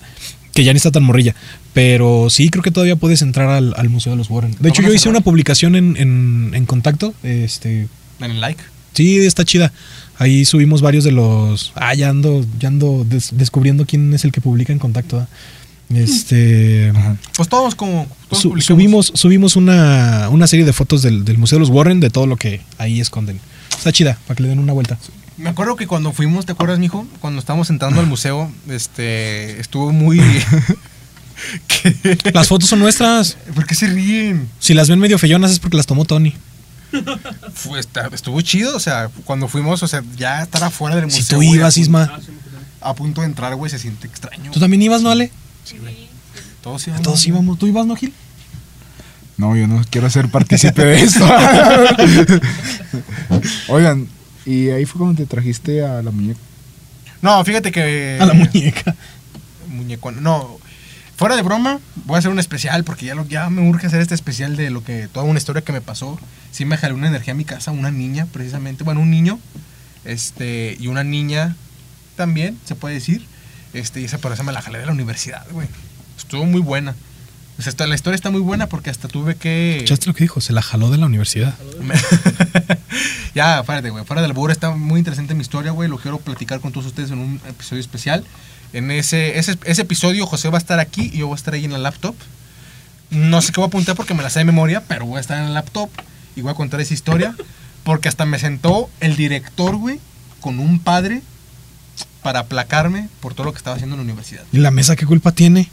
[0.54, 1.34] Que ya ni está tan morrilla.
[1.74, 4.56] Pero sí, creo que todavía puedes entrar al, al Museo de los Warren.
[4.60, 7.14] De hecho, yo hice una publicación en, en, en contacto.
[7.24, 7.88] Este,
[8.20, 8.62] Dale like.
[8.94, 9.74] sí, está chida.
[10.20, 11.72] Ahí subimos varios de los.
[11.76, 15.26] Ah, ya ando, ya ando des- descubriendo quién es el que publica en contacto.
[15.90, 16.90] Este.
[16.96, 17.18] Ajá.
[17.36, 18.08] Pues todos como.
[18.30, 18.66] Todos Su- publicamos.
[18.66, 22.28] subimos subimos una, una serie de fotos del, del Museo de los Warren de todo
[22.28, 23.40] lo que ahí esconden.
[23.76, 24.98] Está chida, para que le den una vuelta.
[25.38, 27.08] Me acuerdo que cuando fuimos, ¿te acuerdas, mijo?
[27.20, 29.60] Cuando estábamos entrando al museo, este.
[29.60, 30.20] Estuvo muy.
[31.68, 32.18] ¿Qué?
[32.34, 33.34] Las fotos son nuestras.
[33.56, 34.48] ¿Por qué se ríen?
[34.60, 36.36] Si las ven medio feyonas es porque las tomó Tony.
[37.56, 41.22] Fue- está- estuvo chido, o sea, cuando fuimos, o sea, ya estar afuera del museo.
[41.22, 42.20] Si tú güey, ibas, Isma.
[42.24, 42.32] Sí,
[42.82, 44.52] a punto de entrar, güey, se siente extraño.
[44.52, 45.32] ¿Tú también ibas, no, Ale?
[46.62, 47.04] Todos íbamos.
[47.04, 47.58] Todos íbamos.
[47.58, 48.14] ¿Tú ibas, no, Gil?
[49.38, 51.26] No, yo no quiero ser partícipe de esto.
[53.70, 54.08] Oigan,
[54.46, 56.40] y ahí fue cuando te trajiste a la muñeca.
[57.22, 58.18] No, fíjate que.
[58.20, 58.96] A la muñeca.
[59.68, 60.12] Muñeco.
[60.12, 60.60] No.
[61.16, 64.02] Fuera de broma, voy a hacer un especial porque ya, lo, ya me urge hacer
[64.02, 65.08] este especial de lo que.
[65.08, 66.20] Toda una historia que me pasó.
[66.52, 68.84] Sí me jalé una energía a mi casa, una niña, precisamente.
[68.84, 69.40] Bueno, un niño.
[70.04, 70.76] Este.
[70.80, 71.56] Y una niña
[72.16, 73.26] también, se puede decir.
[73.74, 75.68] Este, y esa, pero esa me la jalé de la universidad, güey.
[76.18, 76.96] Estuvo muy buena.
[77.58, 79.78] O sea, la historia está muy buena porque hasta tuve que...
[79.78, 80.42] ¿Escuchaste lo que dijo?
[80.42, 81.54] Se la jaló de la universidad.
[83.36, 84.04] ya, espérate, güey.
[84.06, 85.88] Fuera del albur, está muy interesante mi historia, güey.
[85.88, 88.24] Lo quiero platicar con todos ustedes en un episodio especial.
[88.74, 91.54] En ese, ese, ese episodio, José va a estar aquí y yo voy a estar
[91.54, 92.16] ahí en la laptop.
[93.12, 95.22] No sé qué voy a apuntar porque me la sé de memoria, pero voy a
[95.22, 95.90] estar en la laptop
[96.36, 97.36] y voy a contar esa historia.
[97.84, 100.00] Porque hasta me sentó el director, güey,
[100.42, 101.22] con un padre
[102.24, 104.44] para aplacarme por todo lo que estaba haciendo en la universidad.
[104.52, 105.70] ¿Y la mesa qué culpa tiene?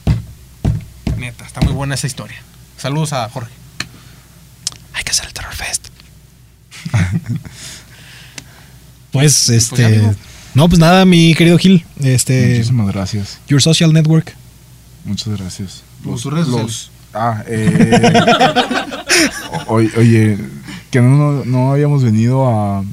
[1.21, 2.39] Neta, está muy buena esa historia.
[2.79, 3.53] Saludos a Jorge.
[4.95, 5.89] Hay que hacer el Terror Fest.
[9.12, 9.77] pues, este.
[9.83, 10.14] ya, amigo.
[10.55, 11.85] no, pues nada, mi querido Gil.
[12.03, 12.49] Este.
[12.53, 13.39] Muchísimas gracias.
[13.49, 14.35] Your Social Network.
[15.05, 15.83] Muchas gracias.
[16.03, 16.91] Tus redes sociales.
[17.12, 18.12] Ah, eh.
[19.66, 20.39] o- oye,
[20.91, 22.85] que no, no habíamos venido a,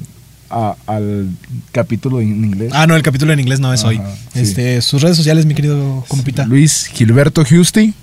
[0.50, 1.30] a- al
[1.72, 2.72] capítulo en inglés.
[2.74, 4.00] Ah, no, el capítulo en inglés no es Ajá, hoy.
[4.34, 4.40] sí.
[4.40, 6.44] Este, sus redes sociales, mi querido compita.
[6.46, 7.94] Luis Gilberto Justi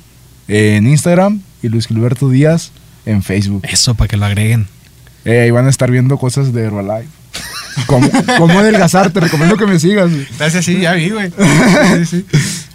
[0.48, 2.72] en Instagram y Luis Gilberto Díaz
[3.06, 3.64] en Facebook.
[3.70, 4.68] Eso, para que lo agreguen.
[5.26, 7.10] Eh, ahí van a estar viendo cosas de Herbalife.
[7.88, 9.12] ¿Cómo, cómo adelgazar?
[9.12, 10.10] Te recomiendo que me sigas.
[10.10, 10.26] güey.
[10.38, 11.30] Gracias, sí, ya vi, güey.
[11.98, 12.26] Sí, sí.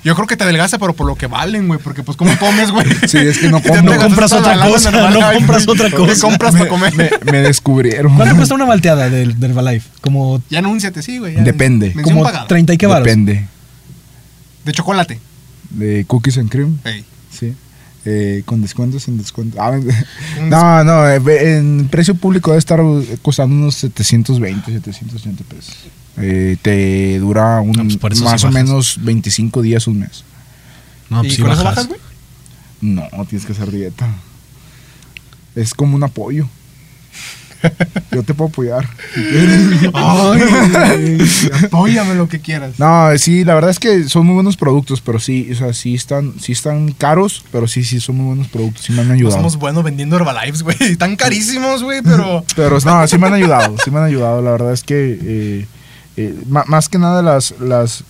[0.05, 1.79] Yo creo que te adelgaza, pero por lo que valen, güey.
[1.81, 2.87] Porque, pues, ¿cómo comes, güey?
[3.07, 6.21] Sí, es que no compras la otra cosa, no compras otra ¿Qué cosa.
[6.21, 6.95] compras para comer?
[6.95, 8.15] Me, me descubrieron.
[8.17, 9.89] ¿Cuánto cuesta una malteada del, del Herbalife?
[10.03, 11.35] Como, Ya anúnciate, sí, güey.
[11.37, 11.43] ya.
[11.43, 11.93] Depende.
[12.03, 12.47] Como pagada.
[12.47, 13.05] 30 y qué varos.
[13.07, 13.47] Depende.
[14.65, 15.19] De chocolate.
[15.71, 16.79] De cookies and cream.
[18.07, 19.59] Eh, con descuento, sin descuento.
[19.61, 19.79] Ah,
[20.43, 25.77] no, no, eh, en precio público debe estar eh, costando unos 720, 780 pesos.
[26.17, 30.25] Eh, te dura un, No, pues más sí o menos 25 días, un mes.
[31.11, 31.89] No, pues ¿Y sí con eso bajas.
[31.89, 32.01] bajas, güey?
[32.81, 34.09] No, tienes que hacer dieta.
[35.55, 36.49] Es como un apoyo.
[38.11, 38.89] Yo te puedo apoyar.
[39.15, 39.91] si quieres.
[39.95, 41.19] Ay,
[41.65, 42.79] apóyame lo que quieras.
[42.79, 45.95] No, sí, la verdad es que son muy buenos productos, pero sí, o sea, sí
[45.95, 49.15] están, sí están caros, pero sí, sí son muy buenos productos, sí me han No
[49.15, 49.37] ayudado.
[49.37, 50.77] somos buenos vendiendo Herbalives, güey.
[50.81, 52.45] Están carísimos, güey, pero...
[52.57, 54.43] Pero no, sí me han ayudado, sí me han ayudado.
[54.43, 55.67] La verdad es que eh,
[56.17, 58.05] eh, más que nada las, las,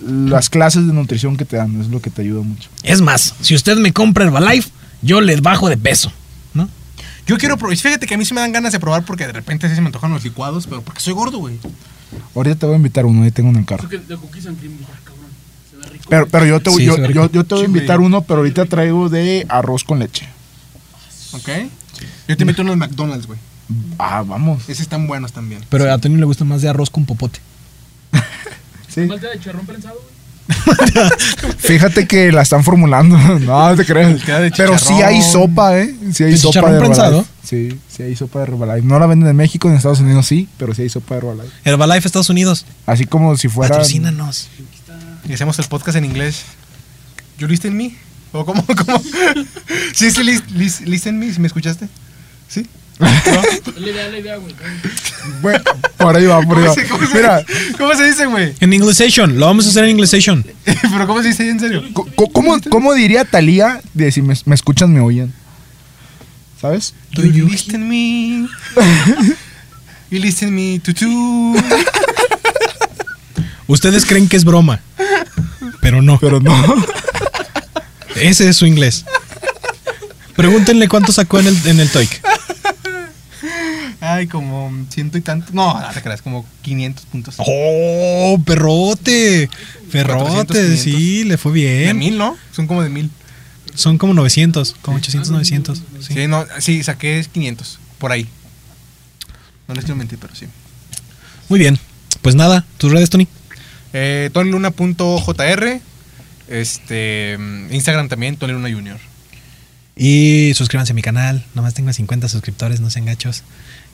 [0.00, 2.68] las clases de nutrición que te dan es lo que te ayuda mucho.
[2.82, 4.70] Es más, si usted me compra Herbalife,
[5.02, 6.12] yo les bajo de peso.
[7.26, 7.76] Yo quiero probar.
[7.76, 9.80] Fíjate que a mí sí me dan ganas de probar porque de repente sí se
[9.80, 11.58] me antojan los licuados, pero porque soy gordo, güey.
[12.34, 13.88] Ahorita te voy a invitar uno, ahí tengo uno en carro.
[13.88, 15.26] De cookies and cream, ah, cabrón.
[15.70, 16.04] Se ve rico.
[16.08, 19.08] Pero, pero yo, te, Sí, yo, yo, te voy a invitar uno, pero ahorita traigo
[19.08, 20.28] de arroz con leche.
[21.32, 21.48] ¿Ok?
[22.28, 23.38] Yo te invito unos McDonald's, güey.
[23.98, 24.62] Ah, vamos.
[24.64, 25.64] Esos están buenos también.
[25.68, 27.40] Pero a Tony le gusta más de arroz con popote.
[28.88, 29.00] Sí.
[29.06, 30.21] Malta de charrón prensado, güey.
[31.58, 33.16] Fíjate que la están formulando.
[33.40, 33.84] No, no te
[34.40, 35.94] de Pero sí hay sopa, ¿eh?
[36.12, 36.80] Sí hay ¿De sopa de Herbalife.
[36.80, 37.26] prensado?
[37.42, 38.86] Sí, sí hay sopa de Herbalife.
[38.86, 41.54] No la venden en México, en Estados Unidos sí, pero sí hay sopa de Herbalife.
[41.64, 42.66] Herbalife Estados Unidos.
[42.86, 43.70] Así como si fuera.
[43.70, 44.48] Patrocínanos.
[45.28, 46.42] Y hacemos el podcast en inglés.
[47.38, 47.94] ¿You listen me?
[48.32, 48.64] ¿O cómo?
[48.66, 49.02] ¿Cómo?
[49.94, 50.10] ¿Sí
[50.54, 51.32] lis- listen me?
[51.32, 51.88] ¿Sí ¿Me escuchaste?
[52.48, 52.66] ¿Sí?
[53.02, 53.86] ¿No?
[54.18, 54.54] Idea, güey.
[55.40, 55.60] Bueno,
[55.96, 56.74] por ahí va, por ahí ¿Cómo va.
[56.74, 57.44] se, cómo se- Mira,
[57.78, 58.54] ¿Cómo se dice, güey?
[58.60, 60.44] En Englishation, lo vamos a hacer en Englishation.
[60.64, 61.82] ¿Pero cómo se dice ahí en serio?
[62.32, 65.32] ¿cómo, cómo diría Talía de si me, me escuchan, me oyen?
[66.60, 66.94] ¿Sabes?
[67.12, 68.48] Do you listen me?
[70.10, 71.54] You listen me to two.
[73.66, 74.80] Ustedes creen que es broma,
[75.80, 76.18] pero no.
[76.20, 76.52] Pero no.
[78.16, 79.04] Ese es su inglés.
[80.36, 82.22] Pregúntenle cuánto sacó en el, en el TOEIC.
[84.30, 85.52] Como ciento y tanto.
[85.52, 87.34] No, no te creas, como 500 puntos.
[87.38, 89.48] ¡Oh, perrote!
[89.90, 90.78] 400, Perrote, 500.
[90.80, 91.98] sí, le fue De bien.
[91.98, 92.36] mil, ¿no?
[92.52, 93.10] Son como de mil.
[93.74, 95.82] Son como 900, como 800, 900.
[96.00, 96.14] Sí.
[96.14, 98.26] Sí, no, sí, saqué 500, por ahí.
[99.68, 100.46] No les quiero mentir, pero sí.
[101.48, 101.78] Muy bien.
[102.20, 103.26] Pues nada, tus redes, Tony.
[103.92, 105.80] Eh, TonyLuna.jr.
[106.48, 107.38] Este.
[107.70, 108.98] Instagram también, Tony Luna Junior.
[109.96, 111.44] Y suscríbanse a mi canal.
[111.54, 113.42] Nomás tengo 50 suscriptores, no sean gachos.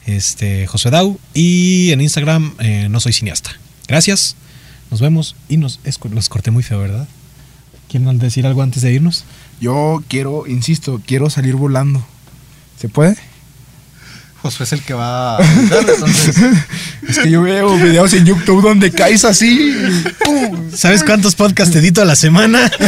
[0.05, 1.19] Este, Josué Dau.
[1.33, 3.51] Y en Instagram, eh, no soy cineasta.
[3.87, 4.35] Gracias.
[4.91, 5.35] Nos vemos.
[5.49, 7.07] Y nos es- los corté muy feo, ¿verdad?
[7.89, 9.25] ¿Quieren decir algo antes de irnos?
[9.59, 12.05] Yo quiero, insisto, quiero salir volando.
[12.79, 13.17] ¿Se puede?
[14.41, 16.37] Josué es el que va a editar, entonces.
[17.07, 19.75] Es que yo veo videos en YouTube donde caes así.
[20.23, 20.71] ¡pum!
[20.73, 22.71] ¿Sabes cuántos podcasts edito a la semana?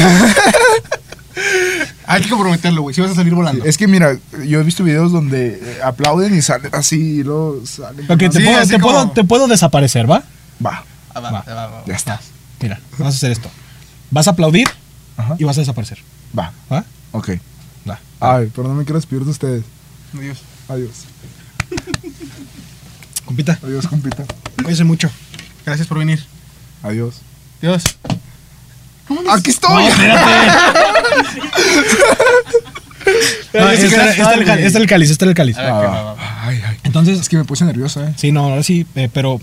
[2.12, 2.94] Hay que comprometerlo, güey.
[2.96, 3.64] Si vas a salir volando.
[3.66, 7.62] Es que mira, yo he visto videos donde eh, aplauden y salen así y luego
[7.66, 8.06] salen.
[8.12, 10.24] Ok, te, Sí, puedo, así te como- puedo- te puedo desaparecer, ¿va?
[10.66, 10.84] Va,
[11.14, 11.42] Ah, va, Va.
[11.48, 11.84] va, va, va.
[11.86, 12.20] ya está.
[12.62, 13.50] Mira, vamos a hacer esto.
[14.12, 14.68] Vas a aplaudir
[15.18, 15.36] Ajá.
[15.40, 16.00] y vas a desaparecer.
[16.38, 16.84] Va, ¿Va?
[17.12, 17.30] ok.
[17.90, 18.00] Va.
[18.20, 19.64] Ay, pero no me quiero despedir de ustedes.
[20.18, 20.38] Adiós.
[20.70, 20.92] Adiós.
[23.26, 24.26] Compita, Adiós, compita.
[24.58, 25.10] cuídense mucho.
[25.66, 26.22] Gracias por venir.
[26.84, 27.16] Adiós.
[27.62, 27.84] Adiós.
[29.30, 29.84] ¡Aquí estoy!
[29.84, 31.00] No, espérate.
[33.54, 35.58] No, este, era- este el cáliz, este el cáliz, este el cáliz.
[35.58, 36.16] Ah.
[36.44, 36.78] Ay, ay.
[36.84, 38.14] Entonces, Es que me puse nerviosa, eh.
[38.16, 39.42] sí, no, ahora sí, eh, pero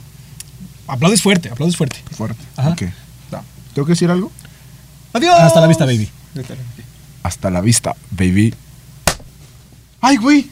[0.87, 1.99] aplaudes fuerte, aplaudes fuerte.
[2.17, 2.43] Fuerte.
[2.57, 2.71] Ajá.
[2.71, 2.83] Ok.
[3.75, 4.33] ¿Tengo que decir algo?
[5.13, 5.35] Adiós.
[5.39, 6.09] Hasta la vista, baby.
[7.23, 8.55] Hasta la vista, baby.
[10.01, 10.49] Ay, güey.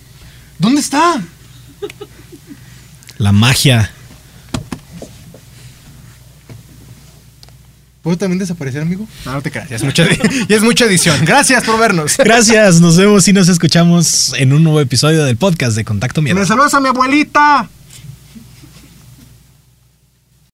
[0.58, 1.20] ¿Dónde está?
[3.18, 3.90] La magia.
[8.06, 9.04] ¿Puedo también desaparecer, amigo?
[9.24, 9.68] No, no te creas.
[9.68, 10.06] Ya es mucha,
[10.48, 11.24] ya es mucha edición.
[11.24, 12.16] Gracias por vernos.
[12.18, 16.46] Gracias, nos vemos y nos escuchamos en un nuevo episodio del podcast de Contacto Miedo.
[16.46, 17.68] saludas a mi abuelita.